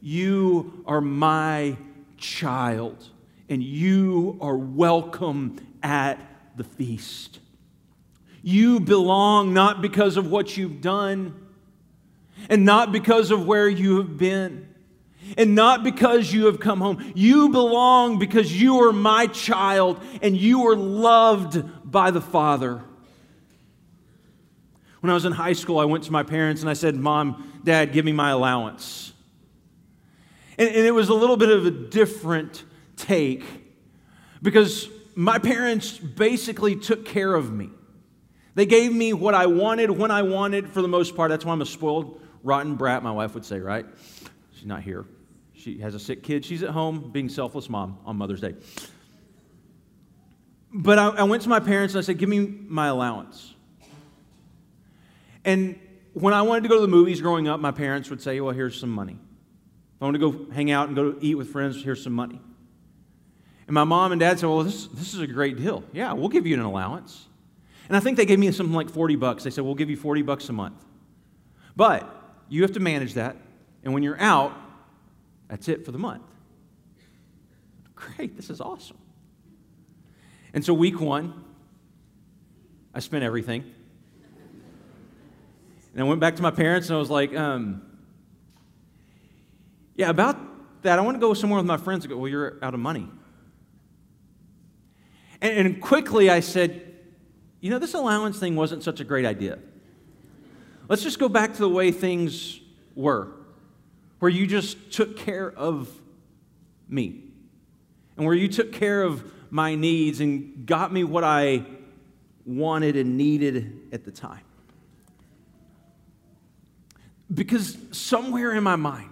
You 0.00 0.82
are 0.84 1.00
my 1.00 1.76
child, 2.16 3.08
and 3.48 3.62
you 3.62 4.36
are 4.40 4.56
welcome 4.56 5.64
at 5.80 6.18
the 6.56 6.64
feast. 6.64 7.38
You 8.42 8.80
belong 8.80 9.54
not 9.54 9.80
because 9.80 10.16
of 10.16 10.28
what 10.28 10.56
you've 10.56 10.80
done 10.80 11.40
and 12.50 12.64
not 12.64 12.90
because 12.90 13.30
of 13.30 13.46
where 13.46 13.68
you 13.68 13.98
have 13.98 14.18
been. 14.18 14.66
And 15.38 15.54
not 15.54 15.84
because 15.84 16.32
you 16.32 16.46
have 16.46 16.58
come 16.58 16.80
home. 16.80 17.12
You 17.14 17.50
belong 17.50 18.18
because 18.18 18.60
you 18.60 18.82
are 18.82 18.92
my 18.92 19.28
child 19.28 20.02
and 20.20 20.36
you 20.36 20.66
are 20.66 20.74
loved 20.74 21.62
by 21.88 22.10
the 22.10 22.20
Father. 22.20 22.82
When 25.02 25.10
I 25.10 25.14
was 25.14 25.24
in 25.24 25.32
high 25.32 25.54
school, 25.54 25.80
I 25.80 25.84
went 25.84 26.04
to 26.04 26.12
my 26.12 26.22
parents 26.22 26.60
and 26.60 26.70
I 26.70 26.74
said, 26.74 26.94
Mom, 26.94 27.60
Dad, 27.64 27.92
give 27.92 28.04
me 28.04 28.12
my 28.12 28.30
allowance. 28.30 29.12
And, 30.56 30.68
and 30.68 30.86
it 30.86 30.92
was 30.92 31.08
a 31.08 31.14
little 31.14 31.36
bit 31.36 31.50
of 31.50 31.66
a 31.66 31.72
different 31.72 32.62
take 32.94 33.42
because 34.40 34.88
my 35.16 35.40
parents 35.40 35.98
basically 35.98 36.76
took 36.76 37.04
care 37.04 37.34
of 37.34 37.52
me. 37.52 37.70
They 38.54 38.64
gave 38.64 38.94
me 38.94 39.12
what 39.12 39.34
I 39.34 39.46
wanted 39.46 39.90
when 39.90 40.12
I 40.12 40.22
wanted 40.22 40.68
for 40.68 40.80
the 40.82 40.88
most 40.88 41.16
part. 41.16 41.30
That's 41.30 41.44
why 41.44 41.52
I'm 41.52 41.62
a 41.62 41.66
spoiled, 41.66 42.20
rotten 42.44 42.76
brat, 42.76 43.02
my 43.02 43.10
wife 43.10 43.34
would 43.34 43.44
say, 43.44 43.58
right? 43.58 43.86
She's 44.54 44.66
not 44.66 44.84
here. 44.84 45.04
She 45.52 45.78
has 45.80 45.96
a 45.96 45.98
sick 45.98 46.22
kid. 46.22 46.44
She's 46.44 46.62
at 46.62 46.70
home 46.70 47.10
being 47.10 47.28
selfless 47.28 47.68
mom 47.68 47.98
on 48.04 48.16
Mother's 48.18 48.40
Day. 48.40 48.54
But 50.72 51.00
I, 51.00 51.08
I 51.08 51.22
went 51.24 51.42
to 51.42 51.48
my 51.48 51.58
parents 51.58 51.94
and 51.94 51.98
I 51.98 52.02
said, 52.02 52.18
Give 52.18 52.28
me 52.28 52.38
my 52.46 52.86
allowance. 52.86 53.51
And 55.44 55.78
when 56.12 56.34
I 56.34 56.42
wanted 56.42 56.62
to 56.62 56.68
go 56.68 56.76
to 56.76 56.80
the 56.80 56.88
movies 56.88 57.20
growing 57.20 57.48
up, 57.48 57.60
my 57.60 57.70
parents 57.70 58.10
would 58.10 58.20
say, 58.20 58.40
Well, 58.40 58.54
here's 58.54 58.78
some 58.78 58.90
money. 58.90 59.18
If 59.96 60.02
I 60.02 60.04
want 60.04 60.14
to 60.14 60.18
go 60.18 60.52
hang 60.52 60.70
out 60.70 60.88
and 60.88 60.96
go 60.96 61.16
eat 61.20 61.36
with 61.36 61.50
friends, 61.50 61.82
here's 61.82 62.02
some 62.02 62.12
money. 62.12 62.40
And 63.66 63.74
my 63.74 63.84
mom 63.84 64.12
and 64.12 64.20
dad 64.20 64.38
said, 64.38 64.48
Well, 64.48 64.62
this, 64.62 64.86
this 64.88 65.14
is 65.14 65.20
a 65.20 65.26
great 65.26 65.56
deal. 65.56 65.84
Yeah, 65.92 66.12
we'll 66.12 66.28
give 66.28 66.46
you 66.46 66.54
an 66.54 66.60
allowance. 66.60 67.26
And 67.88 67.96
I 67.96 68.00
think 68.00 68.16
they 68.16 68.26
gave 68.26 68.38
me 68.38 68.50
something 68.52 68.74
like 68.74 68.90
40 68.90 69.16
bucks. 69.16 69.44
They 69.44 69.50
said, 69.50 69.64
We'll 69.64 69.74
give 69.74 69.90
you 69.90 69.96
40 69.96 70.22
bucks 70.22 70.48
a 70.48 70.52
month. 70.52 70.84
But 71.74 72.08
you 72.48 72.62
have 72.62 72.72
to 72.72 72.80
manage 72.80 73.14
that. 73.14 73.36
And 73.82 73.94
when 73.94 74.02
you're 74.02 74.20
out, 74.20 74.52
that's 75.48 75.68
it 75.68 75.84
for 75.84 75.92
the 75.92 75.98
month. 75.98 76.22
Great, 77.94 78.36
this 78.36 78.50
is 78.50 78.60
awesome. 78.60 78.98
And 80.54 80.64
so, 80.64 80.74
week 80.74 81.00
one, 81.00 81.44
I 82.94 83.00
spent 83.00 83.24
everything. 83.24 83.64
And 85.92 86.00
I 86.00 86.04
went 86.04 86.20
back 86.20 86.36
to 86.36 86.42
my 86.42 86.50
parents 86.50 86.88
and 86.88 86.96
I 86.96 86.98
was 86.98 87.10
like, 87.10 87.36
um, 87.36 87.82
Yeah, 89.94 90.10
about 90.10 90.38
that, 90.82 90.98
I 90.98 91.02
want 91.02 91.16
to 91.16 91.20
go 91.20 91.34
somewhere 91.34 91.58
with 91.58 91.66
my 91.66 91.76
friends. 91.76 92.04
I 92.04 92.08
go, 92.08 92.16
Well, 92.16 92.30
you're 92.30 92.58
out 92.62 92.74
of 92.74 92.80
money. 92.80 93.08
And, 95.40 95.66
and 95.66 95.82
quickly 95.82 96.30
I 96.30 96.40
said, 96.40 96.94
You 97.60 97.70
know, 97.70 97.78
this 97.78 97.94
allowance 97.94 98.38
thing 98.38 98.56
wasn't 98.56 98.82
such 98.82 99.00
a 99.00 99.04
great 99.04 99.26
idea. 99.26 99.58
Let's 100.88 101.02
just 101.02 101.18
go 101.18 101.28
back 101.28 101.52
to 101.52 101.58
the 101.58 101.68
way 101.68 101.90
things 101.92 102.60
were, 102.94 103.32
where 104.18 104.30
you 104.30 104.46
just 104.46 104.92
took 104.92 105.16
care 105.16 105.50
of 105.50 105.88
me, 106.88 107.24
and 108.16 108.26
where 108.26 108.34
you 108.34 108.48
took 108.48 108.72
care 108.72 109.02
of 109.02 109.32
my 109.50 109.74
needs 109.74 110.20
and 110.20 110.66
got 110.66 110.92
me 110.92 111.04
what 111.04 111.24
I 111.24 111.64
wanted 112.44 112.96
and 112.96 113.16
needed 113.16 113.80
at 113.92 114.04
the 114.04 114.10
time. 114.10 114.42
Because 117.32 117.76
somewhere 117.92 118.52
in 118.52 118.62
my 118.62 118.76
mind, 118.76 119.10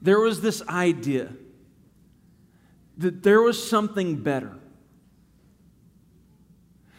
there 0.00 0.20
was 0.20 0.40
this 0.40 0.62
idea 0.68 1.32
that 2.98 3.22
there 3.22 3.40
was 3.40 3.68
something 3.68 4.16
better. 4.16 4.52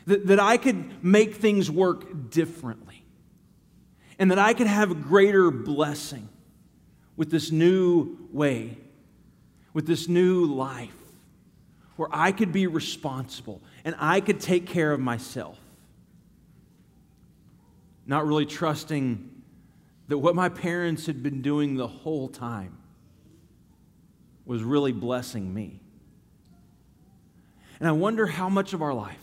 That, 0.05 0.27
that 0.27 0.39
I 0.39 0.57
could 0.57 1.03
make 1.03 1.35
things 1.35 1.69
work 1.69 2.31
differently. 2.31 3.03
And 4.17 4.31
that 4.31 4.39
I 4.39 4.53
could 4.53 4.67
have 4.67 4.91
a 4.91 4.95
greater 4.95 5.51
blessing 5.51 6.27
with 7.15 7.29
this 7.29 7.51
new 7.51 8.17
way, 8.31 8.77
with 9.73 9.85
this 9.85 10.07
new 10.07 10.45
life, 10.45 10.95
where 11.95 12.09
I 12.11 12.31
could 12.31 12.51
be 12.51 12.67
responsible 12.67 13.61
and 13.85 13.95
I 13.99 14.19
could 14.19 14.39
take 14.39 14.65
care 14.65 14.91
of 14.91 14.99
myself. 14.99 15.57
Not 18.05 18.25
really 18.25 18.45
trusting 18.45 19.38
that 20.09 20.17
what 20.17 20.35
my 20.35 20.49
parents 20.49 21.05
had 21.05 21.21
been 21.21 21.41
doing 21.41 21.75
the 21.75 21.87
whole 21.87 22.27
time 22.27 22.75
was 24.43 24.63
really 24.63 24.91
blessing 24.91 25.53
me. 25.53 25.79
And 27.79 27.87
I 27.87 27.91
wonder 27.91 28.25
how 28.25 28.49
much 28.49 28.73
of 28.73 28.81
our 28.81 28.93
life 28.93 29.15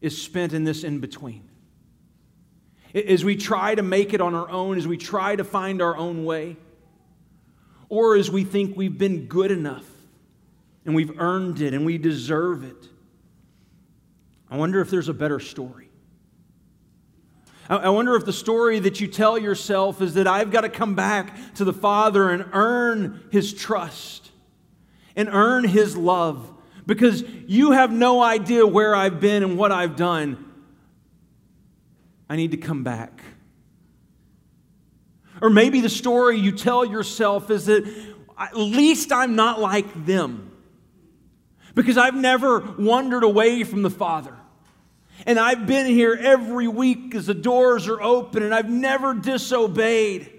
is 0.00 0.20
spent 0.20 0.52
in 0.52 0.64
this 0.64 0.82
in 0.82 0.98
between. 0.98 1.48
As 2.92 3.24
we 3.24 3.36
try 3.36 3.76
to 3.76 3.82
make 3.84 4.12
it 4.12 4.20
on 4.20 4.34
our 4.34 4.50
own, 4.50 4.76
as 4.76 4.86
we 4.86 4.96
try 4.96 5.36
to 5.36 5.44
find 5.44 5.80
our 5.80 5.96
own 5.96 6.24
way, 6.24 6.56
or 7.88 8.16
as 8.16 8.32
we 8.32 8.42
think 8.42 8.76
we've 8.76 8.98
been 8.98 9.26
good 9.26 9.52
enough 9.52 9.86
and 10.84 10.92
we've 10.92 11.20
earned 11.20 11.60
it 11.60 11.72
and 11.72 11.86
we 11.86 11.98
deserve 11.98 12.64
it. 12.64 12.88
I 14.50 14.56
wonder 14.56 14.80
if 14.80 14.90
there's 14.90 15.08
a 15.08 15.14
better 15.14 15.38
story. 15.38 15.91
I 17.76 17.88
wonder 17.88 18.14
if 18.16 18.26
the 18.26 18.34
story 18.34 18.80
that 18.80 19.00
you 19.00 19.06
tell 19.06 19.38
yourself 19.38 20.02
is 20.02 20.14
that 20.14 20.26
I've 20.26 20.50
got 20.50 20.60
to 20.60 20.68
come 20.68 20.94
back 20.94 21.54
to 21.54 21.64
the 21.64 21.72
Father 21.72 22.28
and 22.28 22.44
earn 22.52 23.26
His 23.30 23.54
trust 23.54 24.30
and 25.16 25.28
earn 25.30 25.64
His 25.64 25.96
love 25.96 26.52
because 26.84 27.22
you 27.46 27.70
have 27.70 27.90
no 27.90 28.22
idea 28.22 28.66
where 28.66 28.94
I've 28.94 29.20
been 29.20 29.42
and 29.42 29.56
what 29.56 29.72
I've 29.72 29.96
done. 29.96 30.52
I 32.28 32.36
need 32.36 32.50
to 32.50 32.58
come 32.58 32.84
back. 32.84 33.22
Or 35.40 35.48
maybe 35.48 35.80
the 35.80 35.88
story 35.88 36.38
you 36.38 36.52
tell 36.52 36.84
yourself 36.84 37.50
is 37.50 37.66
that 37.66 37.86
at 38.38 38.56
least 38.56 39.12
I'm 39.12 39.34
not 39.34 39.60
like 39.60 40.04
them 40.04 40.52
because 41.74 41.96
I've 41.96 42.14
never 42.14 42.60
wandered 42.78 43.22
away 43.22 43.64
from 43.64 43.80
the 43.80 43.90
Father. 43.90 44.36
And 45.26 45.38
I've 45.38 45.66
been 45.66 45.86
here 45.86 46.18
every 46.20 46.68
week 46.68 47.14
as 47.14 47.26
the 47.26 47.34
doors 47.34 47.88
are 47.88 48.02
open, 48.02 48.42
and 48.42 48.54
I've 48.54 48.70
never 48.70 49.14
disobeyed. 49.14 50.30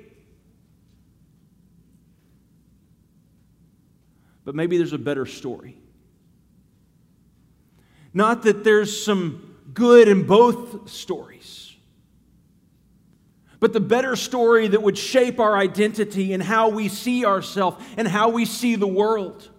But 4.46 4.56
maybe 4.56 4.78
there's 4.78 4.94
a 4.94 4.98
better 4.98 5.26
story. 5.26 5.78
Not 8.14 8.44
that 8.44 8.64
there's 8.64 9.04
some 9.04 9.56
good 9.74 10.08
in 10.08 10.28
both 10.28 10.90
stories, 10.90 11.76
but 13.60 13.72
the 13.72 13.80
better 13.80 14.16
story 14.16 14.68
that 14.68 14.84
would 14.84 14.98
shape 14.98 15.40
our 15.40 15.56
identity 15.56 16.34
and 16.34 16.44
how 16.44 16.70
we 16.70 16.90
see 16.90 17.26
ourselves 17.26 17.84
and 17.96 18.08
how 18.08 18.30
we 18.30 18.46
see 18.46 18.76
the 18.76 18.88
world 18.88 19.50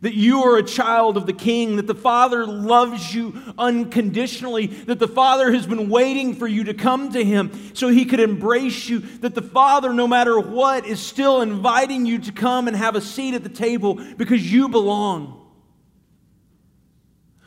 that 0.00 0.14
you 0.14 0.42
are 0.42 0.56
a 0.58 0.62
child 0.62 1.16
of 1.16 1.26
the 1.26 1.32
King, 1.32 1.76
that 1.76 1.86
the 1.86 1.94
Father 1.94 2.46
loves 2.46 3.14
you 3.14 3.40
unconditionally, 3.58 4.66
that 4.66 4.98
the 4.98 5.08
Father 5.08 5.52
has 5.52 5.66
been 5.66 5.88
waiting 5.88 6.34
for 6.34 6.46
you 6.46 6.64
to 6.64 6.74
come 6.74 7.12
to 7.12 7.24
Him 7.24 7.74
so 7.74 7.88
He 7.88 8.04
could 8.04 8.20
embrace 8.20 8.88
you, 8.88 9.00
that 9.00 9.34
the 9.34 9.42
Father, 9.42 9.92
no 9.92 10.06
matter 10.06 10.38
what, 10.38 10.86
is 10.86 11.00
still 11.00 11.40
inviting 11.40 12.06
you 12.06 12.18
to 12.18 12.32
come 12.32 12.68
and 12.68 12.76
have 12.76 12.94
a 12.94 13.00
seat 13.00 13.34
at 13.34 13.42
the 13.42 13.48
table 13.48 13.94
because 14.16 14.52
you 14.52 14.68
belong. 14.68 15.42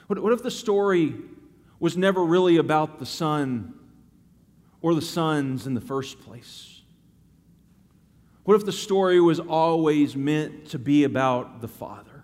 What, 0.08 0.20
what 0.20 0.34
if 0.34 0.42
the 0.42 0.52
story 0.52 1.16
was 1.80 1.96
never 1.96 2.24
really 2.24 2.58
about 2.58 3.00
the 3.00 3.06
Son 3.06 3.74
or 4.82 4.96
the 4.96 5.02
sons 5.02 5.68
in 5.68 5.76
the 5.76 5.82
first 5.82 6.20
place? 6.20 6.82
What 8.44 8.56
if 8.56 8.66
the 8.66 8.72
story 8.72 9.22
was 9.22 9.40
always 9.40 10.16
meant 10.16 10.70
to 10.70 10.80
be 10.80 11.04
about 11.04 11.62
the 11.62 11.68
Father? 11.68 12.19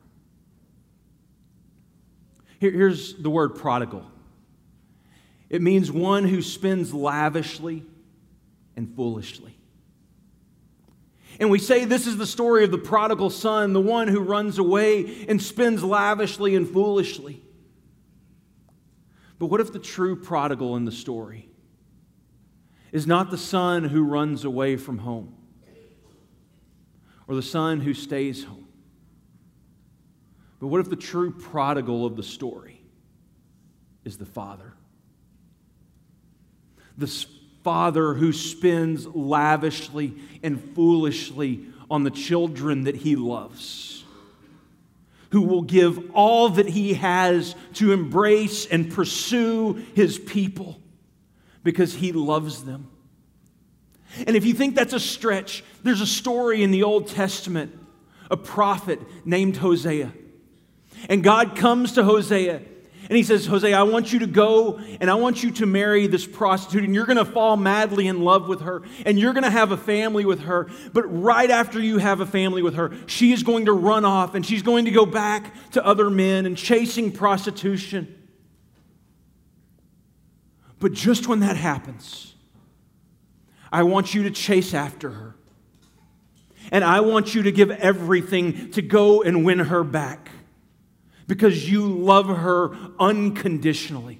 Here, 2.65 2.73
here's 2.73 3.13
the 3.13 3.29
word 3.29 3.49
prodigal 3.49 4.03
it 5.51 5.61
means 5.61 5.91
one 5.91 6.23
who 6.23 6.41
spends 6.41 6.91
lavishly 6.95 7.83
and 8.75 8.91
foolishly. 8.95 9.55
And 11.39 11.51
we 11.51 11.59
say 11.59 11.85
this 11.85 12.07
is 12.07 12.17
the 12.17 12.25
story 12.25 12.63
of 12.63 12.71
the 12.71 12.79
prodigal 12.79 13.29
son, 13.29 13.73
the 13.73 13.81
one 13.81 14.07
who 14.07 14.19
runs 14.19 14.57
away 14.57 15.27
and 15.29 15.39
spends 15.39 15.83
lavishly 15.83 16.55
and 16.55 16.67
foolishly. 16.67 17.43
But 19.37 19.47
what 19.47 19.61
if 19.61 19.71
the 19.71 19.77
true 19.77 20.15
prodigal 20.15 20.75
in 20.75 20.85
the 20.85 20.91
story 20.91 21.47
is 22.91 23.05
not 23.05 23.29
the 23.29 23.37
son 23.37 23.83
who 23.83 24.03
runs 24.03 24.43
away 24.43 24.75
from 24.75 24.97
home 24.97 25.35
or 27.27 27.35
the 27.35 27.43
son 27.43 27.81
who 27.81 27.93
stays 27.93 28.43
home? 28.43 28.64
But 30.65 30.69
what 30.69 30.81
if 30.81 30.89
the 30.89 30.95
true 30.95 31.29
prodigal 31.29 32.07
of 32.07 32.15
the 32.15 32.23
story 32.23 32.81
is 34.03 34.17
the 34.17 34.25
father? 34.25 34.73
The 36.97 37.05
father 37.63 38.15
who 38.15 38.33
spends 38.33 39.05
lavishly 39.05 40.15
and 40.41 40.59
foolishly 40.73 41.67
on 41.91 42.03
the 42.03 42.09
children 42.09 42.85
that 42.85 42.95
he 42.95 43.15
loves, 43.15 44.03
who 45.29 45.43
will 45.43 45.61
give 45.61 46.09
all 46.15 46.49
that 46.49 46.69
he 46.69 46.95
has 46.95 47.53
to 47.75 47.91
embrace 47.91 48.65
and 48.65 48.91
pursue 48.91 49.73
his 49.93 50.17
people 50.17 50.81
because 51.63 51.93
he 51.93 52.11
loves 52.11 52.63
them. 52.63 52.89
And 54.25 54.35
if 54.35 54.43
you 54.43 54.55
think 54.55 54.73
that's 54.73 54.93
a 54.93 54.99
stretch, 54.99 55.63
there's 55.83 56.01
a 56.01 56.07
story 56.07 56.63
in 56.63 56.71
the 56.71 56.81
Old 56.81 57.05
Testament, 57.07 57.71
a 58.31 58.37
prophet 58.37 58.99
named 59.27 59.57
Hosea. 59.57 60.11
And 61.09 61.23
God 61.23 61.55
comes 61.55 61.93
to 61.93 62.03
Hosea 62.03 62.61
and 63.07 63.15
he 63.15 63.23
says, 63.23 63.45
Hosea, 63.45 63.77
I 63.77 63.83
want 63.83 64.11
you 64.11 64.19
to 64.19 64.27
go 64.27 64.79
and 64.99 65.11
I 65.11 65.15
want 65.15 65.43
you 65.43 65.51
to 65.51 65.65
marry 65.67 66.07
this 66.07 66.25
prostitute, 66.25 66.83
and 66.83 66.95
you're 66.95 67.05
going 67.05 67.17
to 67.17 67.25
fall 67.25 67.55
madly 67.55 68.07
in 68.07 68.23
love 68.23 68.47
with 68.47 68.61
her, 68.61 68.81
and 69.05 69.19
you're 69.19 69.33
going 69.33 69.43
to 69.43 69.51
have 69.51 69.71
a 69.71 69.77
family 69.77 70.25
with 70.25 70.41
her. 70.41 70.67
But 70.91 71.03
right 71.03 71.51
after 71.51 71.79
you 71.79 71.99
have 71.99 72.19
a 72.19 72.25
family 72.25 72.63
with 72.63 72.75
her, 72.75 72.91
she 73.05 73.31
is 73.31 73.43
going 73.43 73.65
to 73.65 73.73
run 73.73 74.05
off 74.05 74.33
and 74.33 74.43
she's 74.43 74.63
going 74.63 74.85
to 74.85 74.91
go 74.91 75.05
back 75.05 75.53
to 75.71 75.85
other 75.85 76.09
men 76.09 76.45
and 76.45 76.57
chasing 76.57 77.11
prostitution. 77.11 78.11
But 80.79 80.93
just 80.93 81.27
when 81.27 81.41
that 81.41 81.57
happens, 81.57 82.33
I 83.71 83.83
want 83.83 84.15
you 84.15 84.23
to 84.23 84.31
chase 84.31 84.73
after 84.73 85.11
her. 85.11 85.35
And 86.71 86.83
I 86.83 87.01
want 87.01 87.35
you 87.35 87.43
to 87.43 87.51
give 87.51 87.69
everything 87.69 88.71
to 88.71 88.81
go 88.81 89.21
and 89.21 89.45
win 89.45 89.59
her 89.59 89.83
back 89.83 90.29
because 91.27 91.69
you 91.69 91.87
love 91.87 92.27
her 92.27 92.75
unconditionally. 92.99 94.19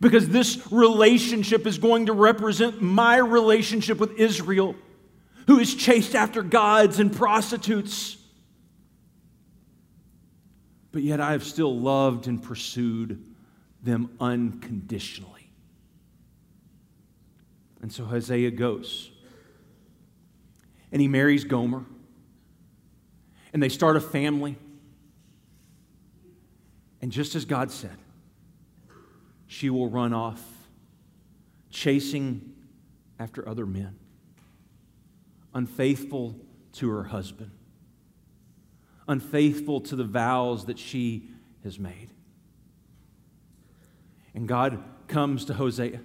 Because 0.00 0.28
this 0.28 0.70
relationship 0.72 1.66
is 1.66 1.78
going 1.78 2.06
to 2.06 2.12
represent 2.12 2.80
my 2.80 3.18
relationship 3.18 3.98
with 3.98 4.18
Israel, 4.18 4.74
who 5.46 5.58
is 5.58 5.74
chased 5.74 6.14
after 6.14 6.42
gods 6.42 6.98
and 6.98 7.14
prostitutes. 7.14 8.16
But 10.92 11.02
yet 11.02 11.20
I 11.20 11.32
have 11.32 11.44
still 11.44 11.78
loved 11.78 12.26
and 12.28 12.42
pursued 12.42 13.22
them 13.82 14.10
unconditionally. 14.20 15.50
And 17.82 17.92
so 17.92 18.04
Hosea 18.04 18.50
goes. 18.52 19.10
And 20.92 21.00
he 21.00 21.08
marries 21.08 21.44
Gomer. 21.44 21.84
And 23.52 23.62
they 23.62 23.68
start 23.68 23.96
a 23.96 24.00
family. 24.00 24.56
And 27.02 27.10
just 27.10 27.34
as 27.34 27.44
God 27.44 27.70
said, 27.70 27.96
she 29.46 29.70
will 29.70 29.88
run 29.88 30.12
off 30.12 30.42
chasing 31.70 32.52
after 33.18 33.48
other 33.48 33.66
men, 33.66 33.96
unfaithful 35.54 36.36
to 36.72 36.88
her 36.90 37.04
husband, 37.04 37.50
unfaithful 39.08 39.80
to 39.80 39.96
the 39.96 40.04
vows 40.04 40.66
that 40.66 40.78
she 40.78 41.28
has 41.64 41.78
made. 41.78 42.10
And 44.34 44.46
God 44.46 44.82
comes 45.08 45.46
to 45.46 45.54
Hosea 45.54 46.00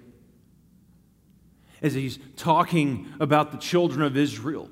as 1.82 1.94
he's 1.94 2.18
talking 2.36 3.12
about 3.20 3.52
the 3.52 3.58
children 3.58 4.02
of 4.02 4.16
Israel, 4.16 4.70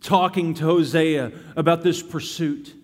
talking 0.00 0.54
to 0.54 0.64
Hosea 0.64 1.32
about 1.56 1.82
this 1.82 2.02
pursuit. 2.02 2.74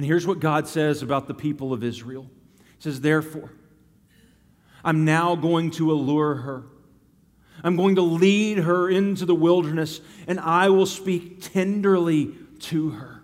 And 0.00 0.06
here's 0.06 0.26
what 0.26 0.40
God 0.40 0.66
says 0.66 1.02
about 1.02 1.28
the 1.28 1.34
people 1.34 1.74
of 1.74 1.84
Israel 1.84 2.26
He 2.56 2.84
says, 2.84 3.02
Therefore, 3.02 3.52
I'm 4.82 5.04
now 5.04 5.36
going 5.36 5.72
to 5.72 5.92
allure 5.92 6.36
her. 6.36 6.64
I'm 7.62 7.76
going 7.76 7.96
to 7.96 8.00
lead 8.00 8.56
her 8.56 8.88
into 8.88 9.26
the 9.26 9.34
wilderness, 9.34 10.00
and 10.26 10.40
I 10.40 10.70
will 10.70 10.86
speak 10.86 11.52
tenderly 11.52 12.32
to 12.60 12.88
her. 12.88 13.22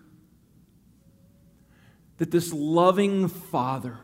That 2.19 2.31
this 2.31 2.53
loving 2.53 3.29
father 3.29 3.97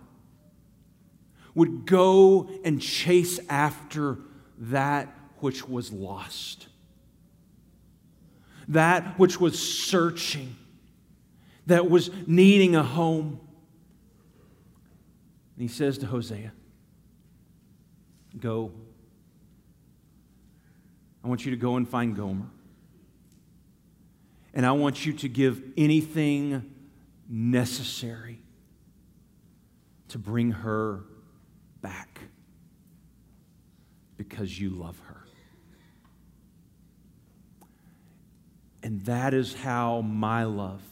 would 1.54 1.85
go 1.85 2.48
and 2.64 2.80
chase 2.80 3.38
after 3.50 4.16
that 4.56 5.14
which 5.40 5.68
was 5.68 5.92
lost, 5.92 6.68
that 8.66 9.18
which 9.18 9.38
was 9.38 9.58
searching 9.58 10.56
that 11.72 11.88
was 11.88 12.11
needing 12.26 12.76
a 12.76 12.82
home. 12.82 13.40
And 15.56 15.62
he 15.62 15.68
says 15.68 15.96
to 15.98 16.06
Hosea, 16.06 16.52
Go. 18.38 18.72
I 21.24 21.28
want 21.28 21.46
you 21.46 21.50
to 21.52 21.56
go 21.56 21.76
and 21.76 21.88
find 21.88 22.14
Gomer. 22.14 22.50
And 24.52 24.66
I 24.66 24.72
want 24.72 25.06
you 25.06 25.14
to 25.14 25.28
give 25.30 25.62
anything 25.78 26.70
necessary 27.26 28.38
to 30.08 30.18
bring 30.18 30.50
her 30.50 31.04
back 31.80 32.20
because 34.18 34.61
you 34.61 34.70
love 34.70 34.98
her. 35.06 35.24
And 38.82 39.00
that 39.06 39.32
is 39.32 39.54
how 39.54 40.02
my 40.02 40.44
love 40.44 40.82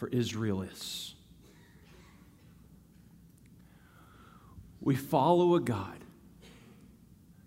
for 0.00 0.08
Israel 0.08 0.62
is. 0.62 1.14
We 4.80 4.96
follow 4.96 5.54
a 5.54 5.60
God 5.60 5.98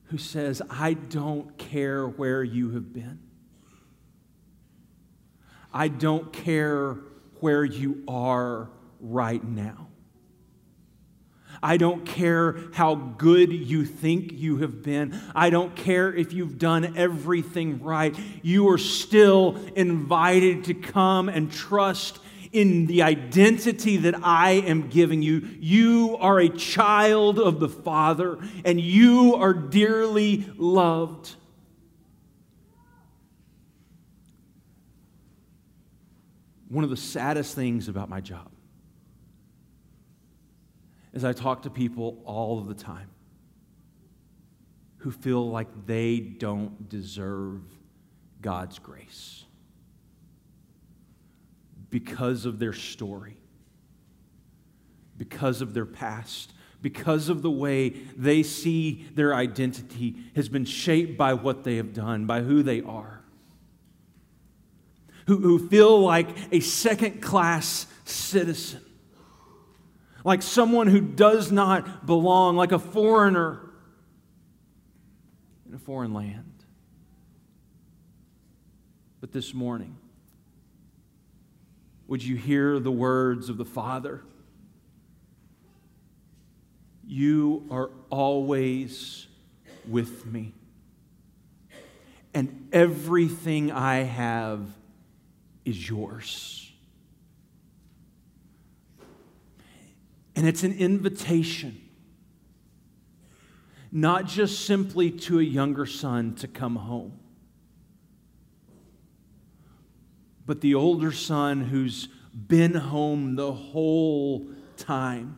who 0.06 0.20
says, 0.20 0.62
I 0.70 0.94
don't 0.94 1.58
care 1.58 2.08
where 2.08 2.44
you 2.44 2.70
have 2.72 2.94
been. 2.94 3.20
I 5.74 5.88
don't 5.88 6.32
care 6.32 6.98
where 7.40 7.66
you 7.66 8.04
are 8.08 8.70
right 9.02 9.44
now. 9.44 9.88
I 11.64 11.78
don't 11.78 12.06
care 12.06 12.58
how 12.74 12.94
good 12.94 13.52
you 13.52 13.86
think 13.86 14.32
you 14.34 14.58
have 14.58 14.84
been. 14.84 15.20
I 15.34 15.50
don't 15.50 15.76
care 15.76 16.14
if 16.14 16.34
you've 16.34 16.60
done 16.60 16.96
everything 16.98 17.82
right. 17.82 18.16
You 18.44 18.70
are 18.70 18.78
still 18.78 19.58
invited 19.76 20.66
to 20.66 20.76
come 20.76 21.30
and 21.30 21.52
trust 21.52 22.20
in 22.54 22.86
the 22.86 23.02
identity 23.02 23.98
that 23.98 24.16
I 24.24 24.52
am 24.52 24.88
giving 24.88 25.22
you. 25.22 25.50
You 25.60 26.16
are 26.20 26.40
a 26.40 26.50
child 26.50 27.40
of 27.40 27.60
the 27.60 27.68
Father, 27.68 28.38
and 28.64 28.80
you 28.80 29.36
are 29.36 29.54
dearly 29.54 30.48
loved. 30.56 31.36
One 36.70 36.84
of 36.84 36.90
the 36.90 36.98
saddest 36.98 37.56
things 37.56 37.88
about 37.88 38.10
my 38.10 38.22
job 38.22 38.50
is 41.12 41.24
I 41.24 41.34
talk 41.34 41.64
to 41.64 41.70
people 41.70 42.22
all 42.26 42.60
of 42.60 42.68
the 42.68 42.74
time 42.74 43.10
who 44.98 45.12
feel 45.12 45.50
like 45.50 45.68
they 45.86 46.20
don't 46.20 46.88
deserve 46.90 47.62
God's 48.42 48.80
grace 48.80 49.46
because 51.94 52.48
of 52.48 52.58
their 52.58 52.74
story, 52.74 53.38
because 55.16 55.62
of 55.62 55.76
their 55.76 55.86
past, 55.86 56.52
because 56.82 57.30
of 57.30 57.44
the 57.44 57.52
way 57.52 57.90
they 58.18 58.42
see 58.42 59.06
their 59.14 59.36
identity 59.36 60.16
has 60.36 60.50
been 60.50 60.66
shaped 60.66 61.20
by 61.20 61.36
what 61.36 61.64
they 61.64 61.76
have 61.76 61.94
done, 61.94 62.26
by 62.26 62.42
who 62.42 62.64
they 62.64 62.82
are. 62.82 63.22
Who, 65.28 65.38
who 65.38 65.70
feel 65.70 66.02
like 66.02 66.30
a 66.52 66.62
second 66.62 67.22
class 67.22 67.86
citizen, 68.06 68.82
like 70.26 70.42
someone 70.42 70.88
who 70.88 71.00
does 71.00 71.52
not 71.52 72.08
belong, 72.08 72.56
like 72.56 72.72
a 72.72 72.80
foreigner 72.80 73.60
in 75.70 75.76
a 75.76 75.80
foreign 75.80 76.16
land. 76.16 76.64
But 79.22 79.32
this 79.32 79.54
morning, 79.54 79.96
would 82.08 82.24
you 82.24 82.36
hear 82.36 82.80
the 82.80 82.92
words 82.92 83.50
of 83.50 83.58
the 83.58 83.66
Father? 83.66 84.22
You 87.06 87.68
are 87.72 87.90
always 88.10 89.28
with 89.88 90.26
me, 90.26 90.54
and 92.34 92.70
everything 92.72 93.72
I 93.72 94.04
have 94.04 94.62
is 95.66 95.90
yours. 95.90 96.72
And 100.36 100.48
it's 100.48 100.64
an 100.64 100.74
invitation, 100.74 101.82
not 103.92 104.26
just 104.26 104.66
simply 104.66 105.12
to 105.12 105.40
a 105.40 105.44
younger 105.44 105.86
son 105.86 106.36
to 106.36 106.48
come 106.48 106.76
home 106.78 107.20
but 110.46 110.62
the 110.62 110.76
older 110.76 111.12
son 111.12 111.62
who's 111.62 112.10
been 112.48 112.74
home 112.74 113.36
the 113.36 113.54
whole 113.54 114.48
time 114.78 115.38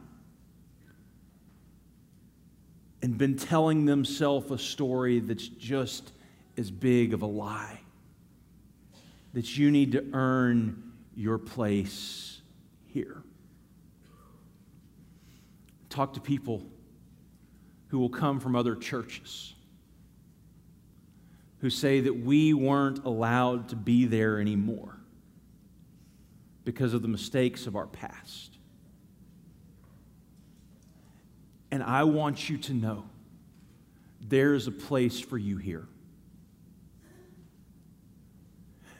and 3.02 3.18
been 3.18 3.36
telling 3.36 3.86
themselves 3.86 4.50
a 4.50 4.58
story 4.58 5.20
that's 5.20 5.48
just 5.48 6.12
as 6.58 6.72
big 6.72 7.14
of 7.14 7.22
a 7.22 7.26
lie. 7.26 7.80
That 9.34 9.58
you 9.58 9.70
need 9.70 9.92
to 9.92 10.06
earn 10.14 10.94
your 11.16 11.38
place 11.38 12.42
here. 12.88 13.22
Talk 15.90 16.14
to 16.14 16.22
people 16.22 16.64
who 17.90 18.00
will 18.00 18.10
come 18.10 18.40
from 18.40 18.56
other 18.56 18.76
churches 18.76 19.54
who 21.60 21.70
say 21.70 22.00
that 22.00 22.14
we 22.14 22.54
weren't 22.54 23.06
allowed 23.06 23.70
to 23.70 23.76
be 23.76 24.06
there 24.06 24.40
anymore 24.40 24.95
because 26.66 26.94
of 26.94 27.02
the 27.02 27.08
mistakes 27.08 27.68
of 27.68 27.76
our 27.76 27.88
past. 27.88 28.58
And 31.72 31.82
I 31.82 32.04
want 32.04 32.50
you 32.50 32.58
to 32.58 32.74
know 32.74 33.06
there 34.20 34.54
is 34.54 34.68
a 34.68 34.72
place 34.72 35.20
for 35.20 35.38
you 35.38 35.58
here. 35.58 35.88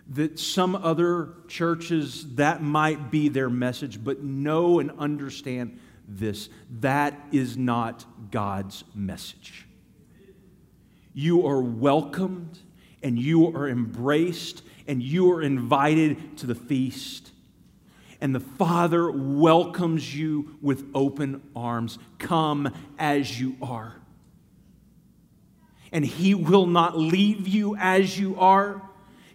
That 0.10 0.40
some 0.40 0.76
other 0.76 1.30
churches, 1.48 2.36
that 2.36 2.62
might 2.62 3.10
be 3.10 3.28
their 3.28 3.50
message, 3.50 4.04
but 4.04 4.24
know 4.24 4.80
and 4.80 4.92
understand 5.00 5.80
this 6.08 6.50
that 6.80 7.20
is 7.32 7.58
not 7.58 8.06
God's 8.30 8.84
message. 8.94 9.66
You 11.14 11.48
are 11.48 11.62
welcomed 11.62 12.60
and 13.02 13.18
you 13.18 13.48
are 13.56 13.68
embraced 13.68 14.62
and 14.88 15.02
you 15.02 15.32
are 15.32 15.42
invited 15.42 16.38
to 16.38 16.48
the 16.48 16.56
feast. 16.56 17.32
And 18.22 18.34
the 18.34 18.40
Father 18.40 19.12
welcomes 19.12 20.16
you 20.16 20.58
with 20.62 20.90
open 20.94 21.42
arms. 21.56 22.00
Come 22.18 22.74
as 22.98 23.40
you 23.40 23.56
are. 23.62 23.96
And 25.92 26.06
He 26.06 26.34
will 26.34 26.66
not 26.66 26.98
leave 26.98 27.48
you 27.48 27.76
as 27.76 28.20
you 28.20 28.40
are. 28.40 28.82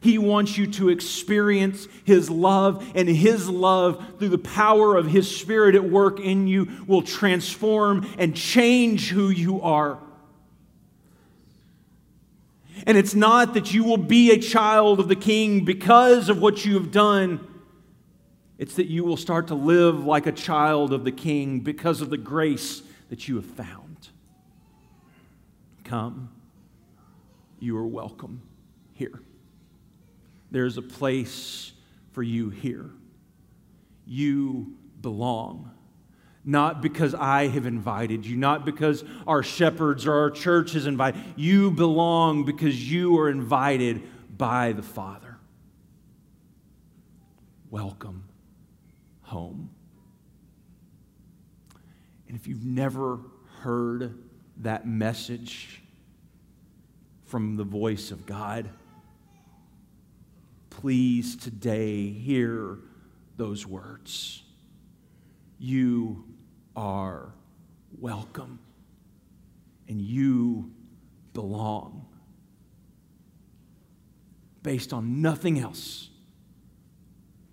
He 0.01 0.17
wants 0.17 0.57
you 0.57 0.67
to 0.67 0.89
experience 0.89 1.87
His 2.05 2.31
love, 2.31 2.91
and 2.95 3.07
His 3.09 3.49
love, 3.51 4.03
through 4.19 4.31
the 4.31 4.39
power 4.39 4.97
of 4.97 5.07
His 5.07 5.35
Spirit 5.35 5.75
at 5.75 5.85
work 5.85 6.19
in 6.19 6.47
you, 6.47 6.69
will 6.87 7.03
transform 7.03 8.09
and 8.19 8.35
change 8.35 9.11
who 9.11 9.29
you 9.29 9.61
are. 9.61 9.99
And 12.87 12.97
it's 12.97 13.15
not 13.15 13.53
that 13.55 13.75
you 13.75 13.85
will 13.85 13.99
be 13.99 14.31
a 14.31 14.39
child 14.39 15.01
of 15.01 15.09
the 15.09 15.17
king 15.17 15.67
because 15.67 16.31
of 16.31 16.41
what 16.41 16.65
you 16.65 16.75
have 16.75 16.91
done. 16.91 17.47
It's 18.61 18.75
that 18.75 18.89
you 18.89 19.05
will 19.05 19.17
start 19.17 19.47
to 19.47 19.55
live 19.55 20.05
like 20.05 20.27
a 20.27 20.33
child 20.33 20.93
of 20.93 21.03
the 21.03 21.11
king 21.11 21.61
because 21.61 22.03
of 22.03 22.11
the 22.11 22.19
grace 22.19 22.83
that 23.09 23.27
you 23.27 23.37
have 23.37 23.47
found. 23.47 24.11
Come, 25.83 26.29
you 27.59 27.75
are 27.79 27.87
welcome 27.87 28.43
here. 28.93 29.23
There's 30.51 30.77
a 30.77 30.83
place 30.83 31.73
for 32.13 32.23
you 32.23 32.51
here. 32.51 32.91
You 34.05 34.77
belong 35.01 35.71
not 36.45 36.83
because 36.83 37.15
I 37.15 37.47
have 37.49 37.65
invited 37.65 38.27
you, 38.27 38.37
not 38.37 38.67
because 38.67 39.05
our 39.27 39.43
shepherds 39.43 40.07
or 40.07 40.13
our 40.13 40.31
church 40.31 40.73
has 40.73 40.87
invited. 40.87 41.23
You 41.35 41.71
You 41.71 41.71
belong 41.71 42.45
because 42.45 42.93
you 42.93 43.19
are 43.21 43.31
invited 43.31 44.03
by 44.37 44.73
the 44.73 44.83
Father. 44.83 45.39
Welcome 47.71 48.25
home. 49.31 49.71
And 52.27 52.37
if 52.37 52.49
you've 52.49 52.65
never 52.65 53.21
heard 53.61 54.19
that 54.59 54.87
message 54.87 55.83
from 57.27 57.57
the 57.57 57.65
voice 57.65 58.11
of 58.11 58.27
God, 58.27 58.69
please 60.69 61.37
today 61.37 62.11
hear 62.11 62.79
those 63.37 63.65
words. 63.67 64.43
You 65.61 66.25
are 66.75 67.33
welcome 68.01 68.59
and 69.89 70.03
you 70.03 70.73
belong 71.35 72.05
based 74.65 74.93
on 74.93 75.23
nothing 75.23 75.59
else 75.59 76.10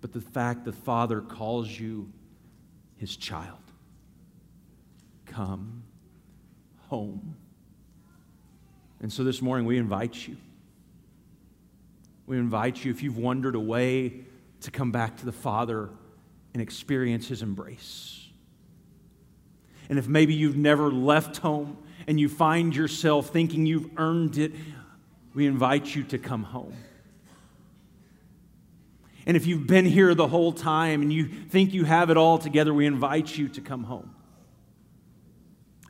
but 0.00 0.12
the 0.12 0.20
fact 0.20 0.64
the 0.64 0.72
Father 0.72 1.20
calls 1.20 1.68
you 1.68 2.12
his 2.96 3.16
child. 3.16 3.58
Come 5.26 5.84
home. 6.88 7.36
And 9.00 9.12
so 9.12 9.24
this 9.24 9.40
morning 9.40 9.66
we 9.66 9.78
invite 9.78 10.26
you. 10.26 10.36
We 12.26 12.36
invite 12.38 12.84
you, 12.84 12.90
if 12.90 13.02
you've 13.02 13.16
wandered 13.16 13.54
away, 13.54 14.24
to 14.60 14.70
come 14.70 14.90
back 14.90 15.16
to 15.18 15.24
the 15.24 15.32
Father 15.32 15.90
and 16.52 16.62
experience 16.62 17.28
his 17.28 17.42
embrace. 17.42 18.26
And 19.88 19.98
if 19.98 20.08
maybe 20.08 20.34
you've 20.34 20.56
never 20.56 20.90
left 20.90 21.38
home 21.38 21.78
and 22.06 22.18
you 22.18 22.28
find 22.28 22.74
yourself 22.74 23.28
thinking 23.30 23.64
you've 23.64 23.90
earned 23.96 24.36
it, 24.36 24.52
we 25.34 25.46
invite 25.46 25.94
you 25.94 26.02
to 26.04 26.18
come 26.18 26.42
home. 26.42 26.74
And 29.28 29.36
if 29.36 29.46
you've 29.46 29.66
been 29.66 29.84
here 29.84 30.14
the 30.14 30.26
whole 30.26 30.54
time 30.54 31.02
and 31.02 31.12
you 31.12 31.28
think 31.28 31.74
you 31.74 31.84
have 31.84 32.08
it 32.08 32.16
all 32.16 32.38
together, 32.38 32.72
we 32.72 32.86
invite 32.86 33.36
you 33.36 33.46
to 33.50 33.60
come 33.60 33.84
home 33.84 34.14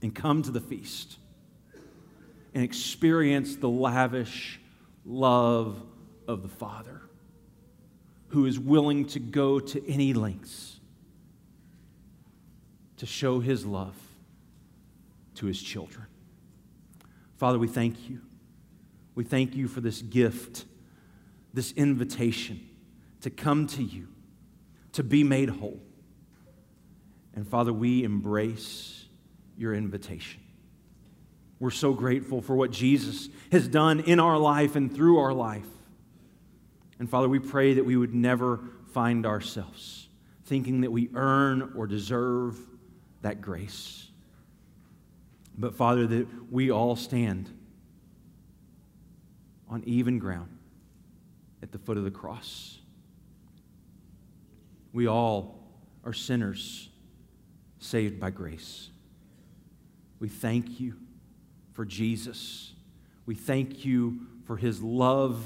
and 0.03 0.12
come 0.12 0.42
to 0.42 0.51
the 0.51 0.61
feast 0.61 1.18
and 2.53 2.64
experience 2.64 3.55
the 3.55 3.68
lavish 3.68 4.59
love 5.07 5.81
of 6.27 6.42
the 6.42 6.48
Father 6.48 7.01
who 8.31 8.44
is 8.44 8.59
willing 8.59 9.07
to 9.07 9.20
go 9.20 9.61
to 9.61 9.88
any 9.88 10.12
lengths 10.12 10.81
to 12.96 13.07
show 13.07 13.38
his 13.38 13.64
love 13.64 13.94
to 15.37 15.46
his 15.46 15.62
children. 15.62 16.07
Father, 17.37 17.61
we 17.61 17.68
thank 17.68 18.11
you. 18.11 18.20
We 19.14 19.22
thank 19.22 19.55
you 19.55 19.68
for 19.68 19.81
this 19.81 20.03
gift, 20.03 20.64
this 21.55 21.70
invitation 21.72 22.67
to 23.22 23.31
come 23.31 23.66
to 23.68 23.83
you, 23.83 24.09
to 24.92 25.02
be 25.02 25.24
made 25.24 25.50
whole. 25.50 25.81
And 27.35 27.46
Father, 27.46 27.72
we 27.72 28.04
embrace 28.04 29.07
your 29.57 29.74
invitation. 29.74 30.40
We're 31.61 31.70
so 31.70 31.92
grateful 31.92 32.40
for 32.40 32.54
what 32.54 32.70
Jesus 32.70 33.28
has 33.50 33.66
done 33.66 34.00
in 34.00 34.20
our 34.20 34.38
life 34.38 34.76
and 34.76 34.94
through 34.94 35.18
our 35.18 35.33
life. 35.33 35.66
And 36.98 37.11
Father, 37.11 37.28
we 37.28 37.38
pray 37.38 37.74
that 37.74 37.85
we 37.85 37.96
would 37.96 38.14
never 38.14 38.61
find 38.92 39.26
ourselves 39.26 40.09
thinking 40.48 40.81
that 40.81 40.90
we 40.90 41.11
earn 41.14 41.74
or 41.76 41.87
deserve 41.87 42.59
that 43.20 43.40
grace. 43.40 44.09
But 45.57 45.74
Father, 45.74 46.07
that 46.07 46.26
we 46.50 46.70
all 46.70 46.96
stand 46.96 47.50
on 49.68 49.85
even 49.85 50.18
ground 50.18 50.57
at 51.62 51.70
the 51.70 51.78
foot 51.78 51.98
of 51.98 52.04
the 52.04 52.11
cross. 52.11 52.78
We 54.99 55.07
all 55.07 55.55
are 56.05 56.13
sinners 56.13 56.89
saved 57.79 58.19
by 58.19 58.31
grace. 58.31 58.91
We 60.19 60.29
thank 60.29 60.81
you 60.81 60.95
for 61.73 61.85
Jesus. 61.85 62.73
We 63.25 63.37
thank 63.37 63.85
you 63.85 64.27
for 64.45 64.57
his 64.57 64.83
love. 64.83 65.41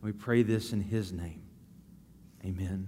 We 0.00 0.12
pray 0.12 0.42
this 0.42 0.72
in 0.72 0.80
his 0.80 1.12
name. 1.12 1.42
Amen. 2.42 2.86